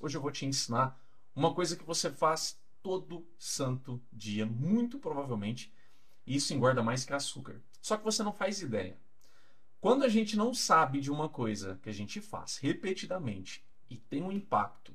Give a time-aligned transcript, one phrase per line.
[0.00, 0.98] Hoje eu vou te ensinar
[1.36, 5.70] uma coisa que você faz todo santo dia, muito provavelmente,
[6.26, 7.60] e isso engorda mais que açúcar.
[7.82, 8.96] Só que você não faz ideia.
[9.78, 14.22] Quando a gente não sabe de uma coisa que a gente faz repetidamente e tem
[14.22, 14.94] um impacto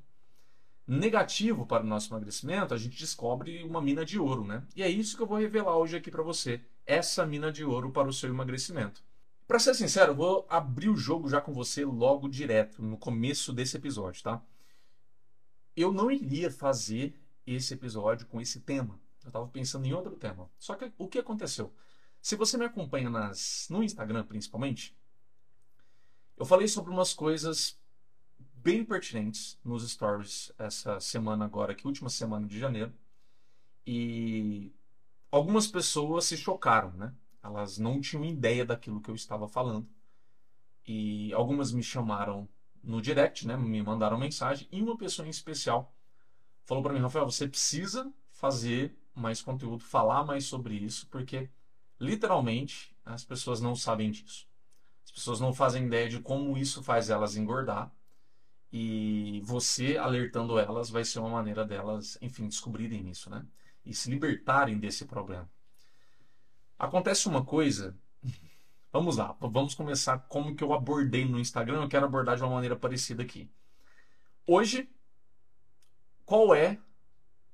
[0.87, 4.63] negativo para o nosso emagrecimento, a gente descobre uma mina de ouro, né?
[4.75, 7.91] E é isso que eu vou revelar hoje aqui para você, essa mina de ouro
[7.91, 9.03] para o seu emagrecimento.
[9.47, 13.53] Para ser sincero, eu vou abrir o jogo já com você logo direto, no começo
[13.53, 14.41] desse episódio, tá?
[15.75, 18.99] Eu não iria fazer esse episódio com esse tema.
[19.23, 20.49] Eu estava pensando em outro tema.
[20.57, 21.73] Só que o que aconteceu?
[22.21, 24.95] Se você me acompanha nas, no Instagram, principalmente,
[26.37, 27.79] eu falei sobre umas coisas
[28.55, 32.93] bem pertinentes nos stories essa semana agora, que é última semana de janeiro.
[33.85, 34.73] E
[35.29, 37.13] algumas pessoas se chocaram, né?
[37.43, 39.87] Elas não tinham ideia daquilo que eu estava falando.
[40.87, 42.49] E algumas me chamaram
[42.85, 43.57] no direct, né?
[43.57, 44.67] Me mandaram mensagem.
[44.71, 45.93] E uma pessoa em especial
[46.63, 51.49] falou para mim, Rafael, você precisa fazer mais conteúdo, falar mais sobre isso, porque
[51.99, 54.47] literalmente as pessoas não sabem disso.
[55.05, 57.91] As pessoas não fazem ideia de como isso faz elas engordar
[58.71, 63.45] e você alertando elas vai ser uma maneira delas, enfim, descobrirem isso, né?
[63.85, 65.49] E se libertarem desse problema.
[66.77, 67.97] Acontece uma coisa.
[68.95, 71.81] Vamos lá, vamos começar como que eu abordei no Instagram.
[71.81, 73.51] Eu quero abordar de uma maneira parecida aqui.
[74.47, 74.89] Hoje,
[76.25, 76.79] qual é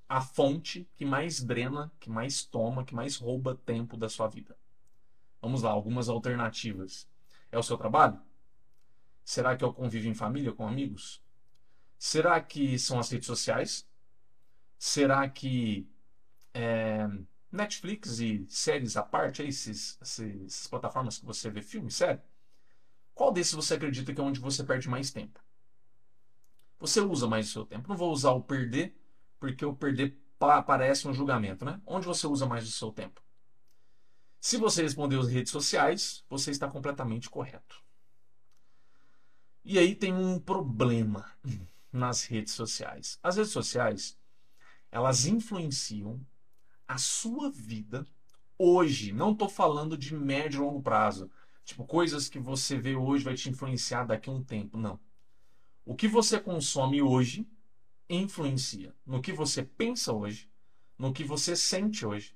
[0.08, 4.56] a fonte que mais drena, que mais toma, que mais rouba tempo da sua vida?
[5.42, 7.10] Vamos lá, algumas alternativas.
[7.52, 8.22] É o seu trabalho?
[9.26, 11.24] Será que é o convívio em família, com amigos?
[11.98, 13.90] Será que são as redes sociais?
[14.78, 15.90] Será que
[16.54, 17.10] é,
[17.52, 22.20] Netflix e séries à parte, esses, essas plataformas que você vê filme, série?
[23.14, 25.40] Qual desses você acredita que é onde você perde mais tempo?
[26.80, 27.90] Você usa mais o seu tempo.
[27.90, 28.96] Não vou usar o perder,
[29.40, 30.18] porque o perder
[30.66, 31.80] parece um julgamento, né?
[31.86, 33.22] Onde você usa mais o seu tempo?
[34.40, 37.80] Se você respondeu as redes sociais, você está completamente correto.
[39.64, 41.32] E aí tem um problema
[41.94, 43.20] nas redes sociais.
[43.22, 44.18] As redes sociais,
[44.90, 46.20] elas influenciam
[46.92, 48.06] a sua vida
[48.58, 49.14] hoje.
[49.14, 51.32] Não estou falando de médio e longo prazo.
[51.64, 54.78] Tipo, coisas que você vê hoje vai te influenciar daqui a um tempo.
[54.78, 55.00] Não.
[55.86, 57.48] O que você consome hoje
[58.10, 60.50] influencia no que você pensa hoje,
[60.98, 62.36] no que você sente hoje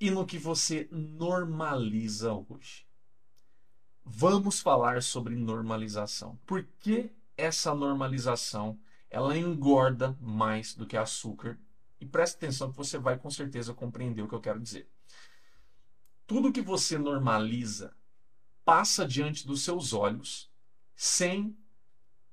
[0.00, 2.84] e no que você normaliza hoje.
[4.04, 6.36] Vamos falar sobre normalização.
[6.44, 8.78] Por que essa normalização
[9.08, 11.56] ela engorda mais do que açúcar?
[12.04, 14.86] E preste atenção que você vai com certeza compreender o que eu quero dizer.
[16.26, 17.96] Tudo que você normaliza
[18.62, 20.50] passa diante dos seus olhos
[20.94, 21.56] sem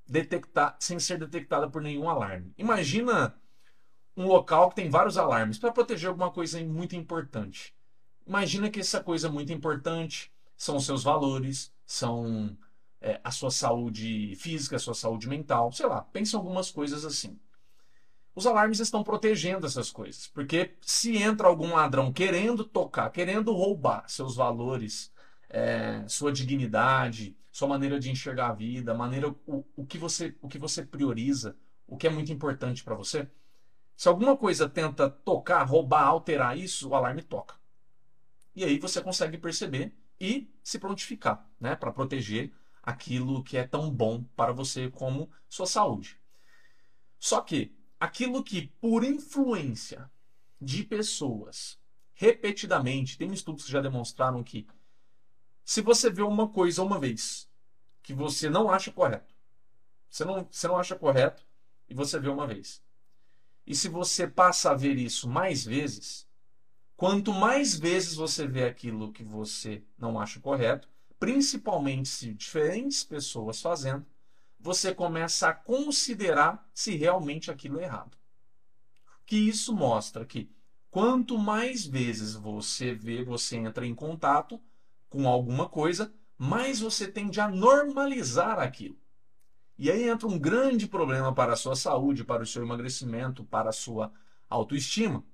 [0.06, 2.54] detectar, sem ser detectada por nenhum alarme.
[2.58, 3.34] Imagina
[4.16, 7.74] um local que tem vários alarmes para proteger alguma coisa muito importante.
[8.28, 12.58] Imagina que essa coisa muito importante são os seus valores, são
[13.00, 17.06] é, a sua saúde física, a sua saúde mental, sei lá, pense em algumas coisas
[17.06, 17.40] assim.
[18.34, 24.06] Os alarmes estão protegendo essas coisas, porque se entra algum ladrão querendo tocar, querendo roubar
[24.08, 25.12] seus valores,
[25.50, 30.48] é, sua dignidade, sua maneira de enxergar a vida, maneira o, o que você o
[30.48, 33.28] que você prioriza, o que é muito importante para você.
[33.98, 37.56] Se alguma coisa tenta tocar, roubar, alterar isso, o alarme toca.
[38.56, 43.92] E aí você consegue perceber e se prontificar, né, para proteger aquilo que é tão
[43.92, 46.20] bom para você como sua saúde.
[47.20, 50.12] Só que aquilo que por influência
[50.60, 51.80] de pessoas
[52.14, 54.68] repetidamente, tem estudos que já demonstraram que
[55.64, 57.50] se você vê uma coisa uma vez
[58.04, 59.34] que você não acha correto,
[60.10, 61.46] você não, você não acha correto
[61.88, 62.82] e você vê uma vez.
[63.66, 66.28] E se você passa a ver isso mais vezes,
[67.02, 70.88] Quanto mais vezes você vê aquilo que você não acha correto,
[71.20, 74.06] principalmente se diferentes pessoas fazendo,
[74.62, 78.18] você começa a considerar se realmente aquilo é errado.
[79.26, 80.52] Que isso mostra que
[80.90, 84.62] quanto mais vezes você vê, você entra em contato
[85.10, 88.98] com alguma coisa, mais você tende a normalizar aquilo.
[89.78, 93.70] E aí entra um grande problema para a sua saúde, para o seu emagrecimento, para
[93.70, 94.12] a sua
[94.48, 95.26] autoestima.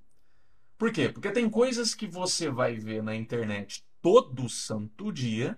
[0.78, 1.10] Por quê?
[1.10, 5.58] Porque tem coisas que você vai ver na internet todo santo dia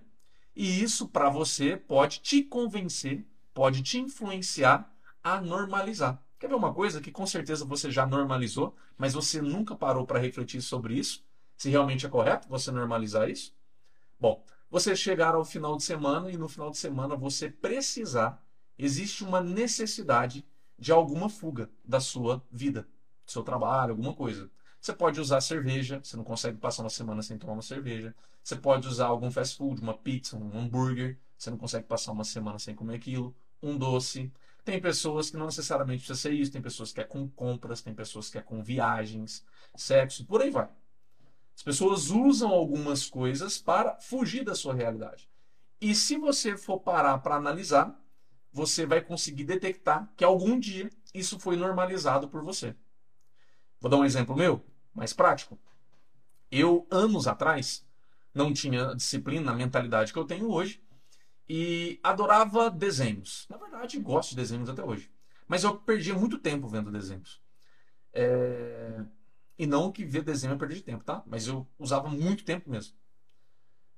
[0.56, 3.24] e isso para você pode te convencer,
[3.60, 4.90] pode te influenciar
[5.22, 6.18] a normalizar.
[6.38, 10.18] Quer ver uma coisa que com certeza você já normalizou, mas você nunca parou para
[10.18, 11.22] refletir sobre isso?
[11.58, 13.54] Se realmente é correto você normalizar isso?
[14.18, 18.42] Bom, você chegar ao final de semana e no final de semana você precisar,
[18.78, 20.42] existe uma necessidade
[20.78, 22.88] de alguma fuga da sua vida,
[23.26, 24.50] do seu trabalho, alguma coisa.
[24.80, 28.14] Você pode usar cerveja, você não consegue passar uma semana sem tomar uma cerveja.
[28.42, 32.24] Você pode usar algum fast food, uma pizza, um hambúrguer, você não consegue passar uma
[32.24, 33.36] semana sem comer aquilo.
[33.62, 34.32] Um doce.
[34.64, 37.94] Tem pessoas que não necessariamente precisa ser isso, tem pessoas que é com compras, tem
[37.94, 40.68] pessoas que é com viagens, sexo, por aí vai.
[41.56, 45.28] As pessoas usam algumas coisas para fugir da sua realidade.
[45.80, 47.98] E se você for parar para analisar,
[48.52, 52.74] você vai conseguir detectar que algum dia isso foi normalizado por você.
[53.80, 54.64] Vou dar um exemplo meu,
[54.94, 55.58] mais prático.
[56.50, 57.86] Eu, anos atrás,
[58.34, 60.82] não tinha disciplina, a mentalidade que eu tenho hoje,
[61.52, 63.44] e adorava desenhos.
[63.50, 65.10] Na verdade, gosto de desenhos até hoje.
[65.48, 67.42] Mas eu perdia muito tempo vendo desenhos.
[68.12, 69.04] É...
[69.58, 71.24] E não que ver desenho é perder de tempo, tá?
[71.26, 72.94] Mas eu usava muito tempo mesmo.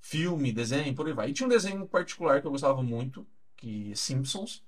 [0.01, 1.29] Filme, desenho, por aí vai.
[1.29, 4.65] E tinha um desenho particular que eu gostava muito, que é Simpsons.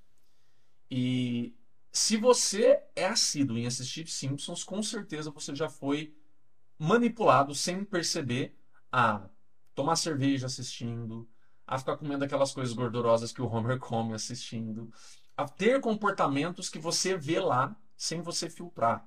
[0.91, 1.57] E
[1.91, 6.15] se você é assíduo em assistir Simpsons, com certeza você já foi
[6.79, 8.55] manipulado sem perceber
[8.93, 9.27] a
[9.75, 11.27] tomar cerveja assistindo,
[11.67, 14.93] a ficar comendo aquelas coisas gordurosas que o Homer come assistindo,
[15.37, 19.07] a ter comportamentos que você vê lá sem você filtrar.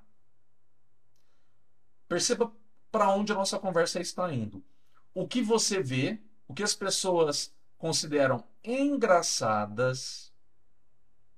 [2.08, 2.52] Perceba
[2.92, 4.64] para onde a nossa conversa está indo.
[5.14, 10.34] O que você vê, o que as pessoas consideram engraçadas,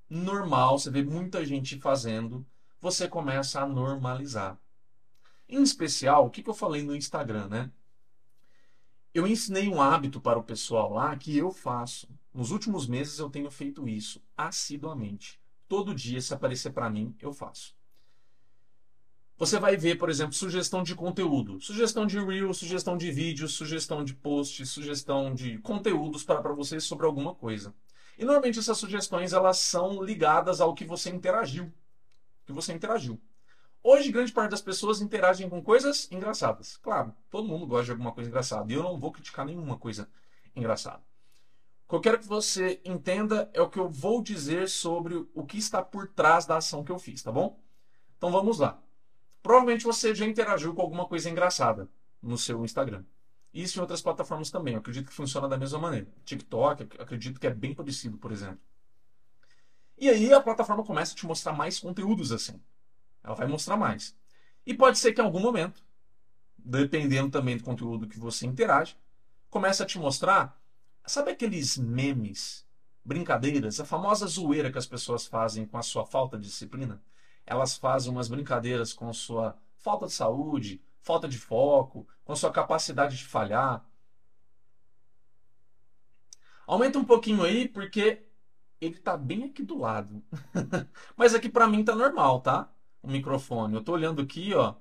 [0.09, 2.45] normal, você vê muita gente fazendo,
[2.79, 4.57] você começa a normalizar.
[5.47, 7.71] Em especial, o que, que eu falei no Instagram, né?
[9.11, 12.07] Eu ensinei um hábito para o pessoal lá que eu faço.
[12.31, 15.39] Nos últimos meses eu tenho feito isso assiduamente.
[15.67, 17.75] Todo dia, se aparecer para mim, eu faço.
[19.35, 24.03] Você vai ver, por exemplo, sugestão de conteúdo, sugestão de reel, sugestão de vídeo, sugestão
[24.03, 27.73] de post, sugestão de conteúdos para, para você sobre alguma coisa.
[28.17, 31.71] E normalmente essas sugestões elas são ligadas ao que você interagiu,
[32.45, 33.19] que você interagiu.
[33.81, 36.77] Hoje, grande parte das pessoas interagem com coisas engraçadas.
[36.77, 38.71] Claro, todo mundo gosta de alguma coisa engraçada.
[38.71, 40.09] E eu não vou criticar nenhuma coisa
[40.55, 41.01] engraçada.
[41.85, 45.45] O que eu quero que você entenda é o que eu vou dizer sobre o
[45.45, 47.59] que está por trás da ação que eu fiz, tá bom?
[48.17, 48.79] Então vamos lá.
[49.41, 51.89] Provavelmente você já interagiu com alguma coisa engraçada
[52.21, 53.03] no seu Instagram.
[53.53, 54.73] Isso em outras plataformas também.
[54.73, 56.07] Eu acredito que funciona da mesma maneira.
[56.25, 58.59] TikTok, acredito que é bem parecido, por exemplo.
[59.97, 62.61] E aí a plataforma começa a te mostrar mais conteúdos assim.
[63.29, 64.15] Ela vai mostrar mais.
[64.65, 65.83] E pode ser que em algum momento,
[66.57, 68.97] dependendo também do conteúdo que você interage,
[69.49, 70.59] comece a te mostrar,
[71.05, 72.67] sabe aqueles memes,
[73.05, 77.01] brincadeiras, a famosa zoeira que as pessoas fazem com a sua falta de disciplina?
[77.49, 83.17] elas fazem umas brincadeiras com sua falta de saúde, falta de foco, com sua capacidade
[83.17, 83.83] de falhar.
[86.67, 88.23] Aumenta um pouquinho aí, porque
[88.79, 90.23] ele está bem aqui do lado.
[91.17, 92.71] Mas aqui para mim tá normal, tá?
[93.01, 93.73] O microfone.
[93.73, 94.75] Eu estou olhando aqui, ó.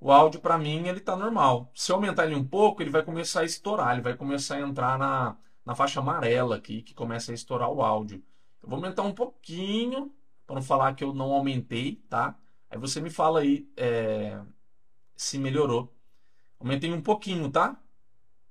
[0.00, 1.70] O áudio para mim ele tá normal.
[1.74, 4.60] Se eu aumentar ele um pouco, ele vai começar a estourar, ele vai começar a
[4.60, 8.22] entrar na, na faixa amarela aqui, que começa a estourar o áudio.
[8.62, 10.14] Eu vou aumentar um pouquinho
[10.46, 12.38] para não falar que eu não aumentei, tá?
[12.70, 14.40] Aí você me fala aí é,
[15.16, 15.94] se melhorou.
[16.58, 17.80] Aumentei um pouquinho, tá?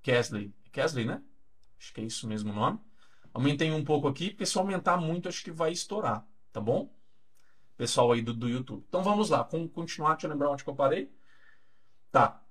[0.01, 0.53] Kesley.
[0.71, 1.21] Kesley, né?
[1.79, 2.79] Acho que é isso mesmo o nome.
[3.33, 6.94] Aumentei um pouco aqui, porque se aumentar muito, acho que vai estourar, tá bom?
[7.77, 8.85] Pessoal aí do, do YouTube.
[8.87, 11.11] Então vamos lá, vamos continuar, deixa eu lembrar onde que eu parei.
[12.11, 12.41] Tá.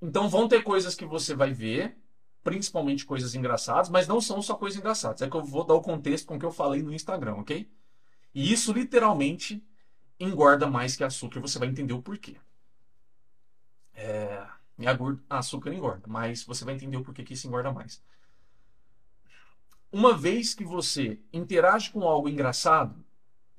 [0.00, 1.98] Então vão ter coisas que você vai ver,
[2.42, 5.20] principalmente coisas engraçadas, mas não são só coisas engraçadas.
[5.20, 7.70] É que eu vou dar o contexto com o que eu falei no Instagram, ok?
[8.34, 9.62] E isso literalmente
[10.18, 11.40] engorda mais que açúcar.
[11.40, 12.36] Você vai entender o porquê.
[13.92, 14.46] É,
[15.28, 18.02] açúcar engorda, mas você vai entender o porquê que isso engorda mais.
[19.92, 23.04] Uma vez que você interage com algo engraçado,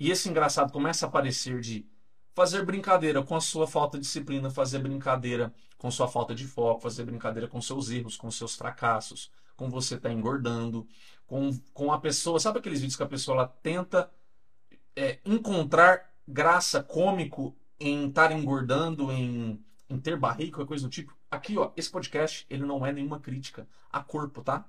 [0.01, 1.87] e esse engraçado começa a aparecer de
[2.33, 6.81] fazer brincadeira com a sua falta de disciplina, fazer brincadeira com sua falta de foco,
[6.81, 10.87] fazer brincadeira com seus erros, com seus fracassos, com você estar tá engordando,
[11.27, 12.39] com, com a pessoa.
[12.39, 14.09] Sabe aqueles vídeos que a pessoa ela tenta
[14.95, 21.15] é, encontrar graça cômico em estar engordando, em, em ter barriga, coisa do tipo.
[21.29, 24.65] Aqui, ó, esse podcast, ele não é nenhuma crítica a corpo, tá?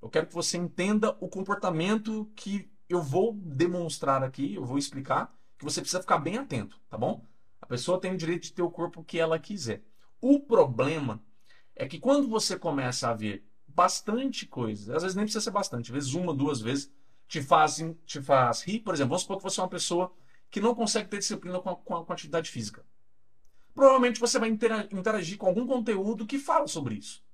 [0.00, 5.34] Eu quero que você entenda o comportamento que eu vou demonstrar aqui, eu vou explicar,
[5.58, 7.24] que você precisa ficar bem atento, tá bom?
[7.60, 9.82] A pessoa tem o direito de ter o corpo que ela quiser.
[10.20, 11.22] O problema
[11.74, 15.90] é que quando você começa a ver bastante coisa, às vezes nem precisa ser bastante,
[15.90, 16.92] às vezes uma, duas vezes,
[17.26, 20.12] te, fazem, te faz rir, por exemplo, vamos supor que você é uma pessoa
[20.50, 22.84] que não consegue ter disciplina com a, com a atividade física.
[23.74, 27.24] Provavelmente você vai interagir com algum conteúdo que fala sobre isso.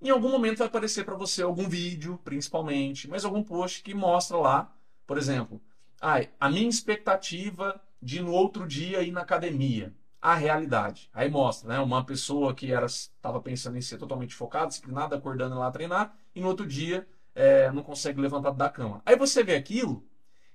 [0.00, 4.36] Em algum momento vai aparecer para você algum vídeo, principalmente, mas algum post que mostra
[4.36, 4.72] lá,
[5.06, 5.60] por exemplo,
[6.00, 9.92] Ai, a minha expectativa de no outro dia ir na academia.
[10.20, 11.10] A realidade.
[11.12, 11.80] Aí mostra, né?
[11.80, 16.40] Uma pessoa que era estava pensando em ser totalmente focada, disciplinada, acordando lá treinar, e
[16.40, 19.02] no outro dia é, não consegue levantar da cama.
[19.04, 20.04] Aí você vê aquilo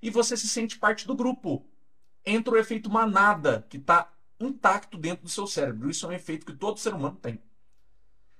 [0.02, 1.66] e você se sente parte do grupo.
[2.24, 4.10] Entra o efeito manada, que está
[4.40, 5.90] intacto dentro do seu cérebro.
[5.90, 7.40] Isso é um efeito que todo ser humano tem.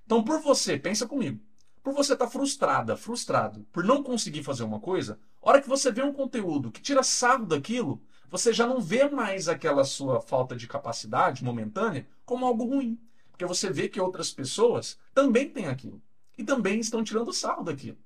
[0.05, 1.41] Então, por você, pensa comigo,
[1.83, 5.93] por você estar tá frustrada, frustrado, por não conseguir fazer uma coisa, hora que você
[5.93, 10.57] vê um conteúdo que tira sarro daquilo, você já não vê mais aquela sua falta
[10.57, 12.99] de capacidade momentânea como algo ruim.
[13.31, 16.03] Porque você vê que outras pessoas também têm aquilo.
[16.37, 17.99] E também estão tirando sarro daquilo.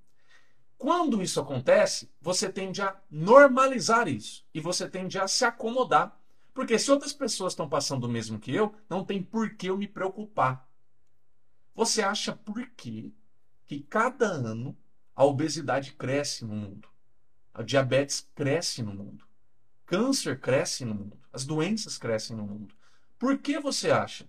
[0.77, 4.45] Quando isso acontece, você tende a normalizar isso.
[4.53, 6.15] E você tende a se acomodar.
[6.53, 9.79] Porque se outras pessoas estão passando o mesmo que eu, não tem por que eu
[9.79, 10.68] me preocupar.
[11.79, 13.13] Você acha por quê
[13.65, 14.77] que cada ano
[15.15, 16.89] a obesidade cresce no mundo?
[17.55, 19.25] A diabetes cresce no mundo.
[19.87, 21.17] Câncer cresce no mundo.
[21.33, 22.75] As doenças crescem no mundo.
[23.17, 24.27] Por que você acha?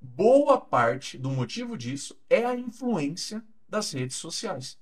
[0.00, 4.76] Boa parte do motivo disso é a influência das redes sociais.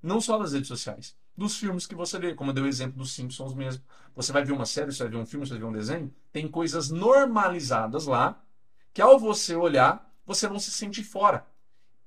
[0.00, 2.98] Não só das redes sociais, dos filmes que você vê, como eu dei o exemplo
[2.98, 3.82] dos Simpsons mesmo.
[4.14, 6.14] Você vai ver uma série, você vai ver um filme, você vai ver um desenho,
[6.30, 8.40] tem coisas normalizadas lá
[8.94, 11.44] que ao você olhar você não se sente fora.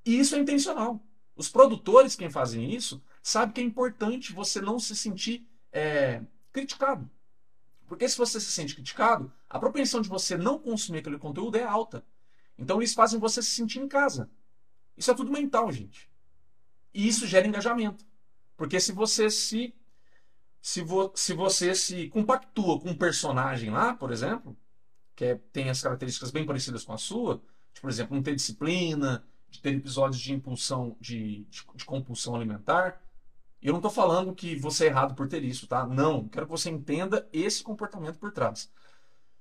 [0.05, 1.05] E isso é intencional.
[1.35, 6.21] Os produtores, quem fazem isso, sabem que é importante você não se sentir é,
[6.53, 7.09] criticado.
[7.85, 11.63] Porque se você se sente criticado, a propensão de você não consumir aquele conteúdo é
[11.63, 12.05] alta.
[12.57, 14.29] Então eles fazem você se sentir em casa.
[14.95, 16.09] Isso é tudo mental, gente.
[16.93, 18.05] E isso gera engajamento.
[18.55, 19.75] Porque se você se
[20.61, 24.55] se, vo, se você se compactua com um personagem lá, por exemplo,
[25.13, 27.41] que é, tem as características bem parecidas com a sua,
[27.73, 32.35] de, por exemplo, não ter disciplina, de ter episódios de impulsão, de, de, de compulsão
[32.35, 33.01] alimentar.
[33.61, 35.85] Eu não estou falando que você é errado por ter isso, tá?
[35.85, 36.27] Não.
[36.27, 38.71] Quero que você entenda esse comportamento por trás.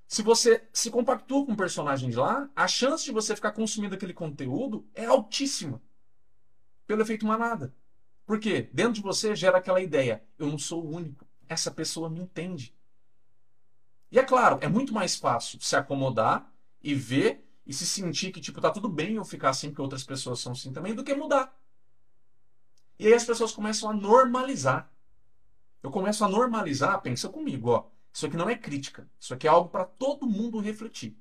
[0.07, 4.13] Se você se compactua com personagem de lá, a chance de você ficar consumindo aquele
[4.13, 5.81] conteúdo é altíssima.
[6.87, 7.75] Pelo efeito manada.
[8.27, 8.69] Por quê?
[8.73, 11.27] Dentro de você gera aquela ideia: eu não sou o único.
[11.49, 12.75] Essa pessoa me entende.
[14.11, 18.41] E é claro, é muito mais fácil se acomodar e ver e se sentir que,
[18.41, 21.15] tipo, tá tudo bem eu ficar assim porque outras pessoas são assim também, do que
[21.15, 21.57] mudar.
[22.99, 24.91] E aí as pessoas começam a normalizar.
[25.83, 27.87] Eu começo a normalizar, pensa comigo, ó.
[28.13, 29.09] Isso aqui não é crítica.
[29.19, 31.17] Isso aqui é algo para todo mundo refletir.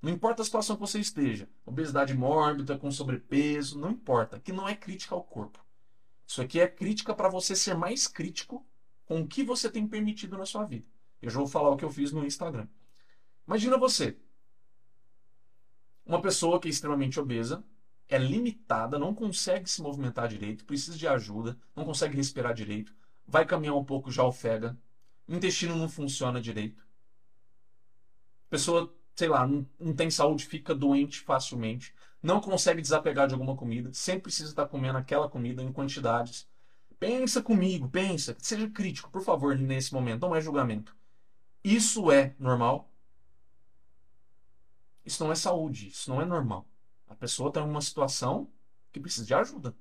[0.00, 4.36] Não importa a situação que você esteja, obesidade mórbida, com sobrepeso, não importa.
[4.36, 5.64] Aqui não é crítica ao corpo.
[6.26, 8.64] Isso aqui é crítica para você ser mais crítico
[9.06, 10.86] com o que você tem permitido na sua vida.
[11.20, 12.66] Eu já vou falar o que eu fiz no Instagram.
[13.46, 14.16] Imagina você,
[16.04, 17.64] uma pessoa que é extremamente obesa,
[18.08, 22.94] é limitada, não consegue se movimentar direito, precisa de ajuda, não consegue respirar direito,
[23.26, 24.76] vai caminhar um pouco já ofega,
[25.28, 26.84] intestino não funciona direito.
[28.50, 33.56] Pessoa, sei lá, não, não tem saúde, fica doente facilmente, não consegue desapegar de alguma
[33.56, 36.46] comida, sempre precisa estar comendo aquela comida em quantidades.
[36.98, 40.94] Pensa comigo, pensa, seja crítico, por favor, nesse momento, não é julgamento.
[41.62, 42.90] Isso é normal?
[45.04, 46.66] Isso não é saúde, isso não é normal.
[47.06, 48.50] A pessoa está em uma situação
[48.92, 49.76] que precisa de ajuda.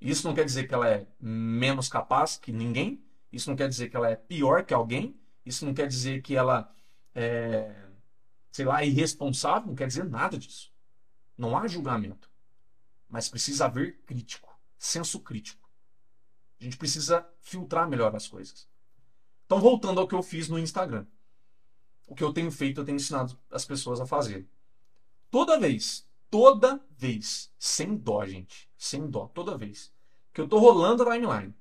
[0.00, 3.02] Isso não quer dizer que ela é menos capaz que ninguém.
[3.32, 5.18] Isso não quer dizer que ela é pior que alguém.
[5.44, 6.70] Isso não quer dizer que ela
[7.14, 7.88] é,
[8.52, 9.68] sei lá, irresponsável.
[9.68, 10.70] Não quer dizer nada disso.
[11.36, 12.30] Não há julgamento.
[13.08, 15.68] Mas precisa haver crítico, senso crítico.
[16.60, 18.68] A gente precisa filtrar melhor as coisas.
[19.46, 21.06] Então, voltando ao que eu fiz no Instagram
[22.06, 24.46] o que eu tenho feito, eu tenho ensinado as pessoas a fazer.
[25.30, 29.92] Toda vez, toda vez, sem dó, gente, sem dó, toda vez
[30.32, 31.54] que eu tô rolando a timeline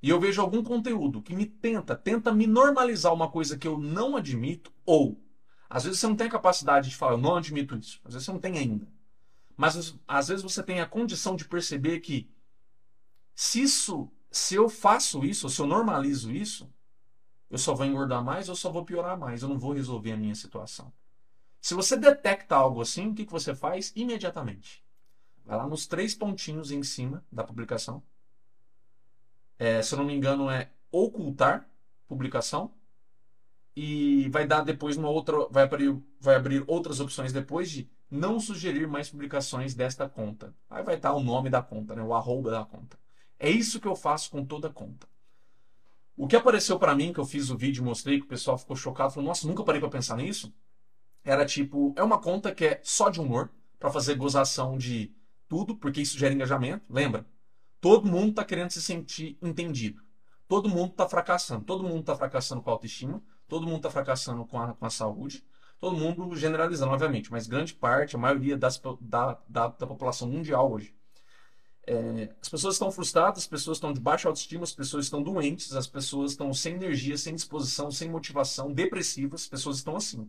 [0.00, 3.78] e eu vejo algum conteúdo que me tenta, tenta me normalizar uma coisa que eu
[3.78, 5.18] não admito, ou
[5.68, 8.26] às vezes você não tem a capacidade de falar, eu não admito isso, às vezes
[8.26, 8.86] você não tem ainda.
[9.56, 12.30] Mas às vezes você tem a condição de perceber que
[13.34, 16.70] se isso, se eu faço isso, se eu normalizo isso,
[17.54, 19.40] eu só vou engordar mais ou só vou piorar mais.
[19.40, 20.92] Eu não vou resolver a minha situação.
[21.60, 23.92] Se você detecta algo assim, o que, que você faz?
[23.94, 24.84] Imediatamente.
[25.44, 28.02] Vai lá nos três pontinhos em cima da publicação.
[29.56, 31.64] É, se eu não me engano, é ocultar
[32.08, 32.74] publicação.
[33.76, 35.46] E vai dar depois uma outra.
[35.48, 40.52] Vai abrir, vai abrir outras opções depois de não sugerir mais publicações desta conta.
[40.68, 42.02] Aí vai estar o nome da conta, né?
[42.02, 42.98] o arroba da conta.
[43.38, 45.06] É isso que eu faço com toda conta.
[46.16, 48.56] O que apareceu para mim, que eu fiz o vídeo e mostrei, que o pessoal
[48.56, 50.54] ficou chocado, falou, nossa, nunca parei para pensar nisso.
[51.24, 55.12] Era tipo, é uma conta que é só de humor, para fazer gozação de
[55.48, 56.84] tudo, porque isso gera engajamento.
[56.88, 57.26] Lembra?
[57.80, 60.02] Todo mundo tá querendo se sentir entendido.
[60.48, 61.64] todo mundo está fracassando.
[61.64, 64.90] Todo mundo está fracassando com a autoestima, todo mundo está fracassando com a, com a
[64.90, 65.44] saúde,
[65.78, 70.72] todo mundo generalizando, obviamente, mas grande parte, a maioria das, da, da, da população mundial
[70.72, 70.94] hoje.
[71.86, 75.74] É, as pessoas estão frustradas, as pessoas estão de baixa autoestima, as pessoas estão doentes,
[75.74, 80.28] as pessoas estão sem energia, sem disposição, sem motivação, depressivas, as pessoas estão assim.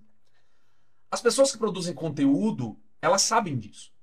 [1.10, 3.94] As pessoas que produzem conteúdo, elas sabem disso.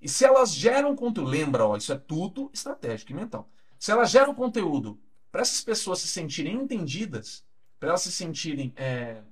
[0.00, 3.48] E se elas geram conteúdo, lembra, ó, isso é tudo estratégico e mental.
[3.78, 4.98] Se elas geram conteúdo
[5.30, 7.44] para essas pessoas se sentirem entendidas,
[7.78, 9.22] para elas se sentirem é,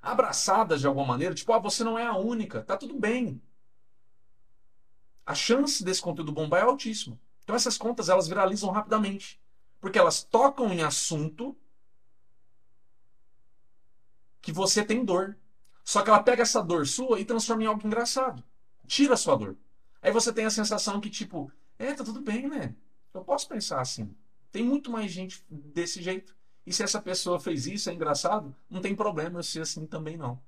[0.00, 3.40] abraçadas de alguma maneira, tipo, ah, você não é a única, tá tudo bem.
[5.26, 7.18] A chance desse conteúdo bombar é altíssima.
[7.42, 9.40] Então essas contas elas viralizam rapidamente,
[9.80, 11.56] porque elas tocam em assunto
[14.40, 15.36] que você tem dor.
[15.82, 18.42] Só que ela pega essa dor sua e transforma em algo engraçado.
[18.86, 19.56] Tira a sua dor.
[20.00, 22.74] Aí você tem a sensação que, tipo, é, tá tudo bem, né?
[23.12, 24.14] Eu posso pensar assim.
[24.50, 26.34] Tem muito mais gente desse jeito.
[26.66, 30.16] E se essa pessoa fez isso, é engraçado, não tem problema eu ser assim também
[30.16, 30.40] não.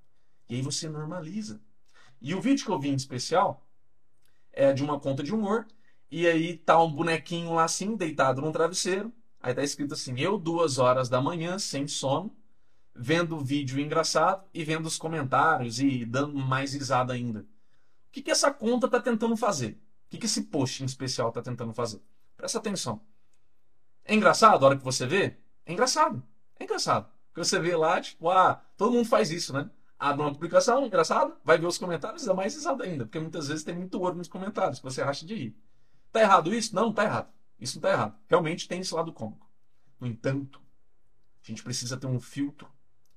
[0.49, 1.61] E aí você normaliza.
[2.21, 3.66] E o vídeo que eu vi em especial
[4.57, 5.67] é de uma conta de humor.
[6.11, 9.13] E aí tá um bonequinho lá assim, deitado num travesseiro.
[9.41, 12.35] Aí tá escrito assim: Eu, duas horas da manhã, sem sono,
[12.95, 17.47] vendo o vídeo engraçado e vendo os comentários e dando mais risada ainda
[18.17, 19.73] que, que essa conta está tentando fazer?
[20.07, 22.01] O que, que esse post em especial está tentando fazer?
[22.35, 23.03] Presta atenção.
[24.07, 25.37] É engraçado a hora que você vê?
[25.67, 26.23] É engraçado.
[26.59, 27.11] É engraçado.
[27.29, 29.69] Porque você vê lá, tipo, ah, todo mundo faz isso, né?
[29.99, 33.05] Abre uma publicação, engraçado, vai ver os comentários, é mais risado ainda.
[33.07, 35.57] Porque muitas vezes tem muito ouro nos comentários, que você acha de rir.
[36.13, 36.75] Tá errado isso?
[36.75, 37.33] Não, não tá errado.
[37.59, 38.19] Isso não tá errado.
[38.29, 39.51] Realmente tem esse lado cômico.
[39.99, 40.61] No entanto,
[41.43, 42.69] a gente precisa ter um filtro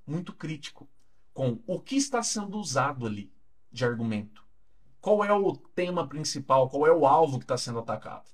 [0.07, 0.89] muito crítico
[1.33, 3.31] com o que está sendo usado ali
[3.71, 4.43] de argumento.
[5.01, 6.69] Qual é o tema principal?
[6.69, 8.29] Qual é o alvo que está sendo atacado?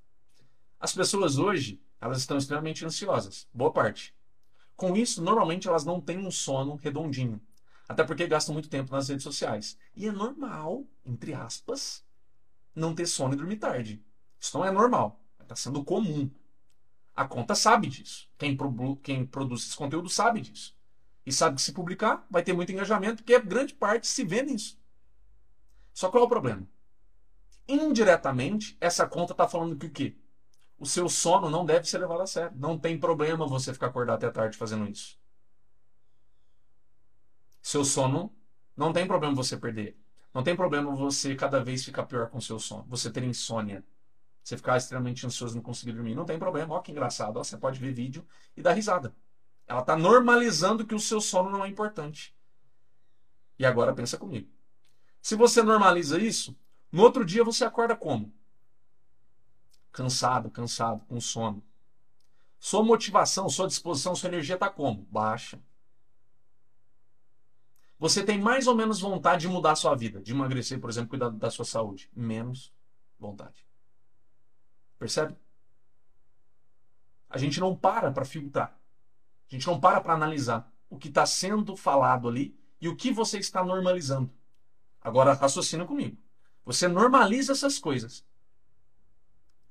[0.79, 4.15] As pessoas hoje, elas estão extremamente ansiosas, boa parte.
[4.75, 7.41] Com isso, normalmente elas não têm um sono redondinho,
[7.87, 9.77] até porque gastam muito tempo nas redes sociais.
[9.95, 12.03] E é normal, entre aspas,
[12.75, 14.03] não ter sono e dormir tarde.
[14.39, 16.29] Isso não é normal, está sendo comum.
[17.15, 18.27] A conta sabe disso.
[18.37, 18.57] Quem,
[19.01, 20.75] quem produz esse conteúdo sabe disso.
[21.25, 24.77] E sabe que se publicar, vai ter muito engajamento, porque grande parte se vê nisso.
[25.93, 26.67] Só qual é o problema?
[27.67, 30.15] Indiretamente, essa conta está falando que o quê?
[30.77, 32.51] O seu sono não deve ser levado a sério.
[32.55, 35.17] Não tem problema você ficar acordado até tarde fazendo isso.
[37.65, 38.31] Seu sono,
[38.77, 39.99] não tem problema você perder.
[40.31, 42.85] Não tem problema você cada vez ficar pior com seu sono.
[42.89, 43.83] Você ter insônia.
[44.43, 46.13] Você ficar extremamente ansioso e não conseguir dormir.
[46.13, 46.75] Não tem problema.
[46.75, 47.37] Olha que engraçado.
[47.37, 48.23] Ó, você pode ver vídeo
[48.55, 49.15] e dar risada.
[49.65, 52.37] Ela está normalizando que o seu sono não é importante.
[53.57, 54.47] E agora pensa comigo.
[55.19, 56.55] Se você normaliza isso,
[56.91, 58.31] no outro dia você acorda como?
[59.91, 61.63] Cansado, cansado, com sono.
[62.59, 65.07] Sua motivação, sua disposição, sua energia está como?
[65.09, 65.59] Baixa.
[67.97, 71.09] Você tem mais ou menos vontade de mudar a sua vida, de emagrecer, por exemplo,
[71.09, 72.09] cuidar da sua saúde.
[72.13, 72.73] Menos
[73.17, 73.65] vontade.
[74.99, 75.35] Percebe?
[77.29, 78.77] A gente não para para filtrar.
[79.49, 83.11] A gente não para para analisar o que está sendo falado ali e o que
[83.11, 84.31] você está normalizando.
[85.01, 86.17] Agora raciocina comigo.
[86.65, 88.25] Você normaliza essas coisas.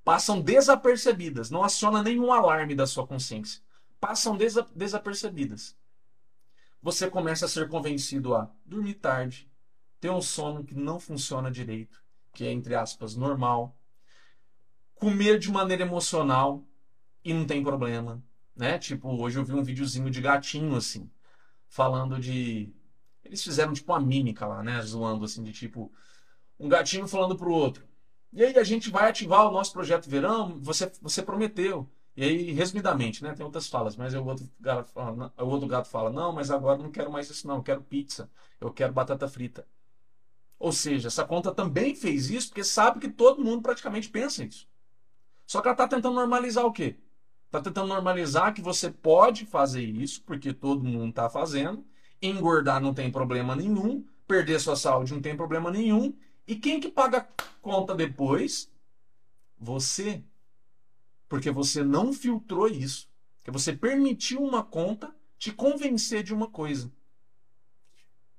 [0.05, 3.63] Passam desapercebidas, não aciona nenhum alarme da sua consciência.
[3.99, 5.77] Passam desa desapercebidas.
[6.85, 9.51] Você começa a ser convencido a dormir tarde,
[9.99, 13.75] ter um sono que não funciona direito, que é entre aspas normal,
[14.95, 16.63] comer de maneira emocional
[17.25, 18.23] e não tem problema,
[18.55, 18.79] né?
[18.79, 21.11] Tipo, hoje eu vi um videozinho de gatinho assim,
[21.71, 22.71] falando de
[23.25, 24.79] eles fizeram tipo uma mímica lá, né?
[24.83, 25.91] Zoando assim, de tipo,
[26.61, 27.89] um gatinho falando pro outro.
[28.31, 31.91] E aí a gente vai ativar o nosso projeto verão, você, você prometeu.
[32.17, 33.35] E aí, resumidamente, né?
[33.35, 36.81] Tem outras falas, mas o outro, gato fala, o outro gato fala, não, mas agora
[36.81, 39.67] não quero mais isso, não, eu quero pizza, eu quero batata frita.
[40.59, 44.69] Ou seja, essa conta também fez isso porque sabe que todo mundo praticamente pensa isso.
[45.47, 46.97] Só que ela está tentando normalizar o quê?
[47.47, 51.85] Está tentando normalizar que você pode fazer isso, porque todo mundo está fazendo,
[52.23, 56.17] engordar não tem problema nenhum, perder sua saúde não tem problema nenhum.
[56.47, 58.71] E quem que paga a conta depois?
[59.59, 60.25] Você.
[61.29, 63.09] Porque você não filtrou isso.
[63.39, 66.91] Porque você permitiu uma conta te convencer de uma coisa.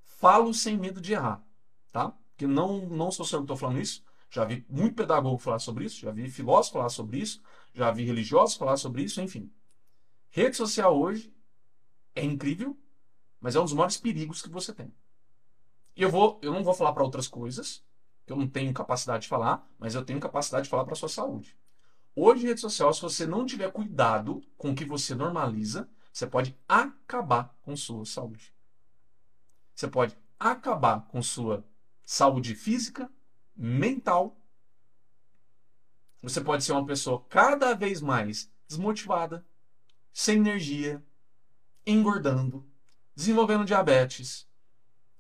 [0.03, 1.43] Falo sem medo de errar,
[1.91, 2.09] tá?
[2.31, 4.03] Porque não, não sou eu que estou falando isso.
[4.29, 7.41] Já vi muito pedagogo falar sobre isso, já vi filósofo falar sobre isso,
[7.73, 9.51] já vi religiosos falar sobre isso, enfim.
[10.29, 11.33] Rede social hoje
[12.15, 12.77] é incrível,
[13.39, 14.91] mas é um dos maiores perigos que você tem.
[15.95, 17.83] E eu, vou, eu não vou falar para outras coisas,
[18.25, 20.97] que eu não tenho capacidade de falar, mas eu tenho capacidade de falar para a
[20.97, 21.55] sua saúde.
[22.15, 26.57] Hoje, rede social, se você não tiver cuidado com o que você normaliza, você pode
[26.65, 28.53] acabar com sua saúde.
[29.75, 31.65] Você pode acabar com sua
[32.05, 33.11] saúde física,
[33.53, 34.39] mental.
[36.21, 39.45] Você pode ser uma pessoa cada vez mais desmotivada,
[40.13, 41.03] sem energia,
[41.85, 42.65] engordando,
[43.13, 44.47] desenvolvendo diabetes,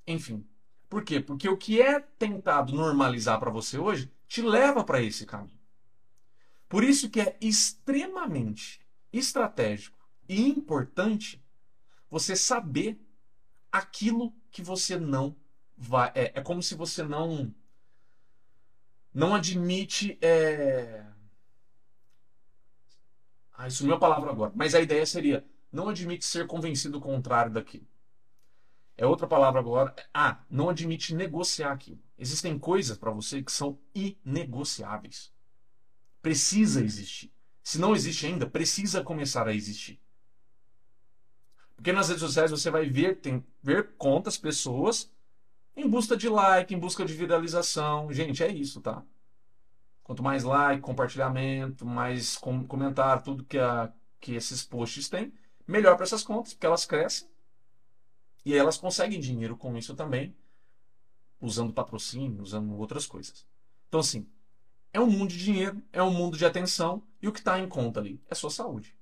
[0.07, 0.47] enfim.
[0.89, 1.19] Por quê?
[1.19, 5.54] Porque o que é tentado normalizar para você hoje te leva para esse caminho.
[6.75, 8.81] Por isso que é extremamente
[9.13, 11.41] estratégico e importante
[12.09, 12.99] você saber
[13.71, 15.37] aquilo que você não
[15.77, 16.11] vai.
[16.13, 17.55] É, é como se você não
[19.13, 20.17] não admite.
[20.21, 21.05] É...
[23.53, 24.51] Ah, sumiu a palavra agora.
[24.53, 27.87] Mas a ideia seria: não admite ser convencido contrário daquilo.
[28.97, 29.95] É outra palavra agora.
[30.13, 32.03] Ah, não admite negociar aquilo.
[32.17, 35.33] Existem coisas para você que são inegociáveis.
[36.25, 37.31] Precisa existir.
[37.61, 40.01] Se não existe ainda, precisa começar a existir.
[41.75, 45.13] Porque nas redes sociais você vai ver, tem, ver contas, pessoas
[45.75, 48.11] em busca de like, em busca de viralização.
[48.11, 49.03] Gente, é isso, tá?
[50.03, 55.31] Quanto mais like, compartilhamento, mais com, comentário, tudo que, a, que esses posts têm,
[55.67, 57.29] melhor para essas contas, porque elas crescem
[58.43, 60.35] e elas conseguem dinheiro com isso também,
[61.39, 63.45] usando patrocínio, usando outras coisas.
[63.87, 64.27] Então, assim,
[64.95, 67.67] é um mundo de dinheiro, é um mundo de atenção e o que está em
[67.67, 68.95] conta ali é sua saúde.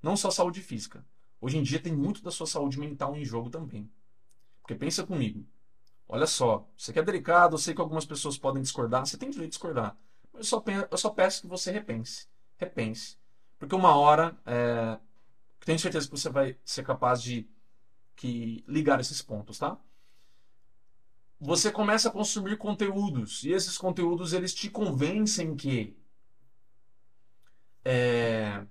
[0.00, 1.04] Não só saúde física.
[1.40, 3.90] Hoje em dia tem muito da sua saúde mental em jogo também.
[4.60, 5.44] Porque pensa comigo.
[6.08, 9.30] Olha só, você que é delicado, eu sei que algumas pessoas podem discordar, você tem
[9.30, 9.96] direito de discordar.
[10.32, 12.28] Eu só, eu só peço que você repense.
[12.56, 13.16] Repense.
[13.58, 14.96] Porque uma hora, é,
[15.64, 17.48] tenho certeza que você vai ser capaz de
[18.14, 19.76] que, ligar esses pontos, tá?
[21.44, 25.98] Você começa a consumir conteúdos e esses conteúdos eles te convencem que
[27.84, 28.64] é,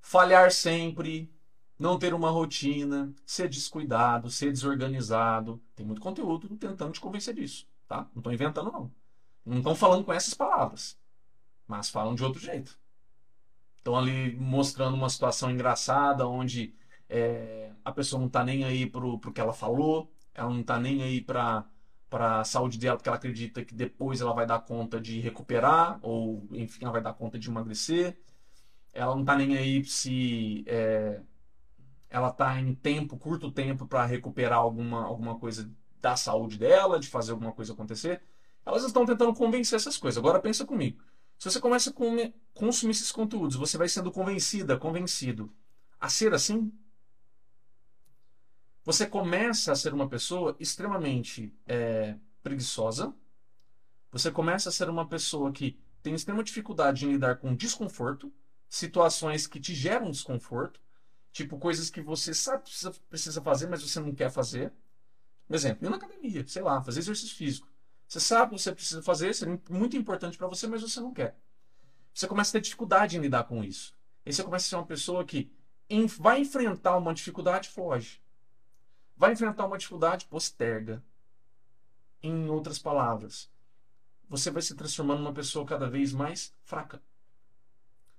[0.00, 1.30] falhar sempre,
[1.78, 5.62] não ter uma rotina, ser descuidado, ser desorganizado.
[5.76, 8.08] Tem muito conteúdo tentando te convencer disso, tá?
[8.14, 8.90] Não estou inventando, não.
[9.44, 10.98] Não estão falando com essas palavras,
[11.68, 12.80] mas falam de outro jeito.
[13.76, 16.74] Estão ali mostrando uma situação engraçada onde
[17.10, 20.78] é, a pessoa não está nem aí pro, pro que ela falou, ela não está
[20.78, 21.66] nem aí para
[22.10, 25.98] para a saúde dela, porque ela acredita que depois ela vai dar conta de recuperar,
[26.02, 28.18] ou enfim, ela vai dar conta de emagrecer.
[28.92, 31.22] Ela não está nem aí se é,
[32.10, 37.08] ela está em tempo, curto tempo, para recuperar alguma, alguma coisa da saúde dela, de
[37.08, 38.20] fazer alguma coisa acontecer.
[38.66, 40.18] Elas estão tentando convencer essas coisas.
[40.18, 41.02] Agora pensa comigo.
[41.38, 41.94] Se você começa a
[42.52, 45.50] consumir esses conteúdos, você vai sendo convencida, convencido
[45.98, 46.70] a ser assim,
[48.84, 53.14] você começa a ser uma pessoa extremamente é, preguiçosa.
[54.10, 58.32] Você começa a ser uma pessoa que tem extrema dificuldade em lidar com desconforto,
[58.68, 60.80] situações que te geram desconforto.
[61.30, 64.72] Tipo, coisas que você sabe precisa, precisa fazer, mas você não quer fazer.
[65.46, 67.68] Por exemplo, ir na academia, sei lá, fazer exercício físico.
[68.06, 71.38] Você sabe que você precisa fazer, seria muito importante para você, mas você não quer.
[72.12, 73.96] Você começa a ter dificuldade em lidar com isso.
[74.26, 75.50] Aí você começa a ser uma pessoa que
[76.18, 78.21] vai enfrentar uma dificuldade, foge.
[79.22, 81.00] Vai enfrentar uma dificuldade, posterga.
[82.20, 83.48] Em outras palavras,
[84.28, 87.00] você vai se transformando numa pessoa cada vez mais fraca.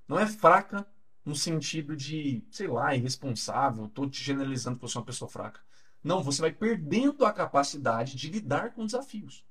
[0.08, 0.88] Não é fraca
[1.26, 5.60] no sentido de, sei lá, irresponsável, estou te generalizando que você é uma pessoa fraca.
[6.02, 9.46] Não, você vai perdendo a capacidade de lidar com desafios.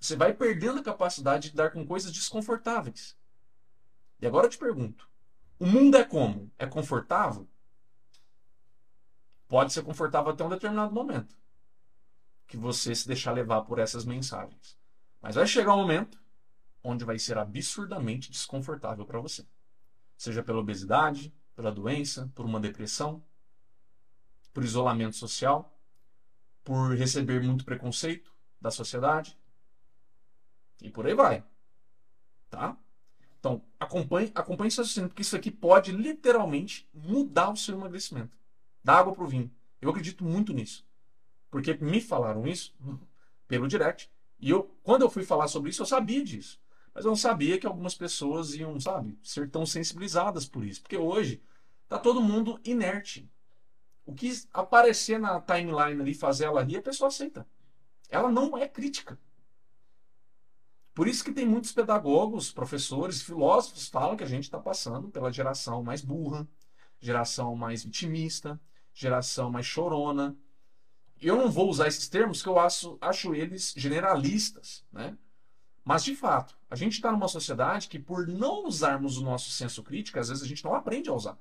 [0.00, 3.14] Você vai perdendo a capacidade de lidar com coisas desconfortáveis.
[4.18, 5.06] E agora eu te pergunto:
[5.58, 6.50] o mundo é como?
[6.58, 7.46] É confortável?
[9.50, 11.36] Pode ser confortável até um determinado momento.
[12.46, 14.78] Que você se deixar levar por essas mensagens.
[15.20, 16.18] Mas vai chegar um momento
[16.82, 19.46] onde vai ser absurdamente desconfortável para você
[20.20, 23.24] seja pela obesidade, pela doença, por uma depressão,
[24.52, 25.74] por isolamento social,
[26.62, 29.34] por receber muito preconceito da sociedade
[30.82, 31.42] e por aí vai,
[32.50, 32.76] tá?
[33.38, 38.36] Então acompanhe, acompanhe esse raciocínio porque isso aqui pode literalmente mudar o seu emagrecimento,
[38.82, 39.50] da água para o vinho.
[39.80, 40.86] Eu acredito muito nisso,
[41.50, 42.74] porque me falaram isso
[43.48, 46.58] pelo direct e eu, quando eu fui falar sobre isso, eu sabia disso.
[46.94, 50.80] Mas eu não sabia que algumas pessoas iam, sabe, ser tão sensibilizadas por isso.
[50.80, 51.42] Porque hoje
[51.88, 53.30] tá todo mundo inerte.
[54.04, 57.46] O que aparecer na timeline ali, fazer ela rir, a pessoa aceita.
[58.08, 59.18] Ela não é crítica.
[60.94, 65.32] Por isso que tem muitos pedagogos, professores, filósofos falam que a gente está passando pela
[65.32, 66.48] geração mais burra,
[67.00, 68.60] geração mais vitimista,
[68.94, 70.36] geração mais chorona.
[71.20, 75.16] Eu não vou usar esses termos que eu acho, acho eles generalistas, né?
[75.84, 79.82] Mas, de fato, a gente está numa sociedade que, por não usarmos o nosso senso
[79.82, 81.38] crítico, às vezes a gente não aprende a usar.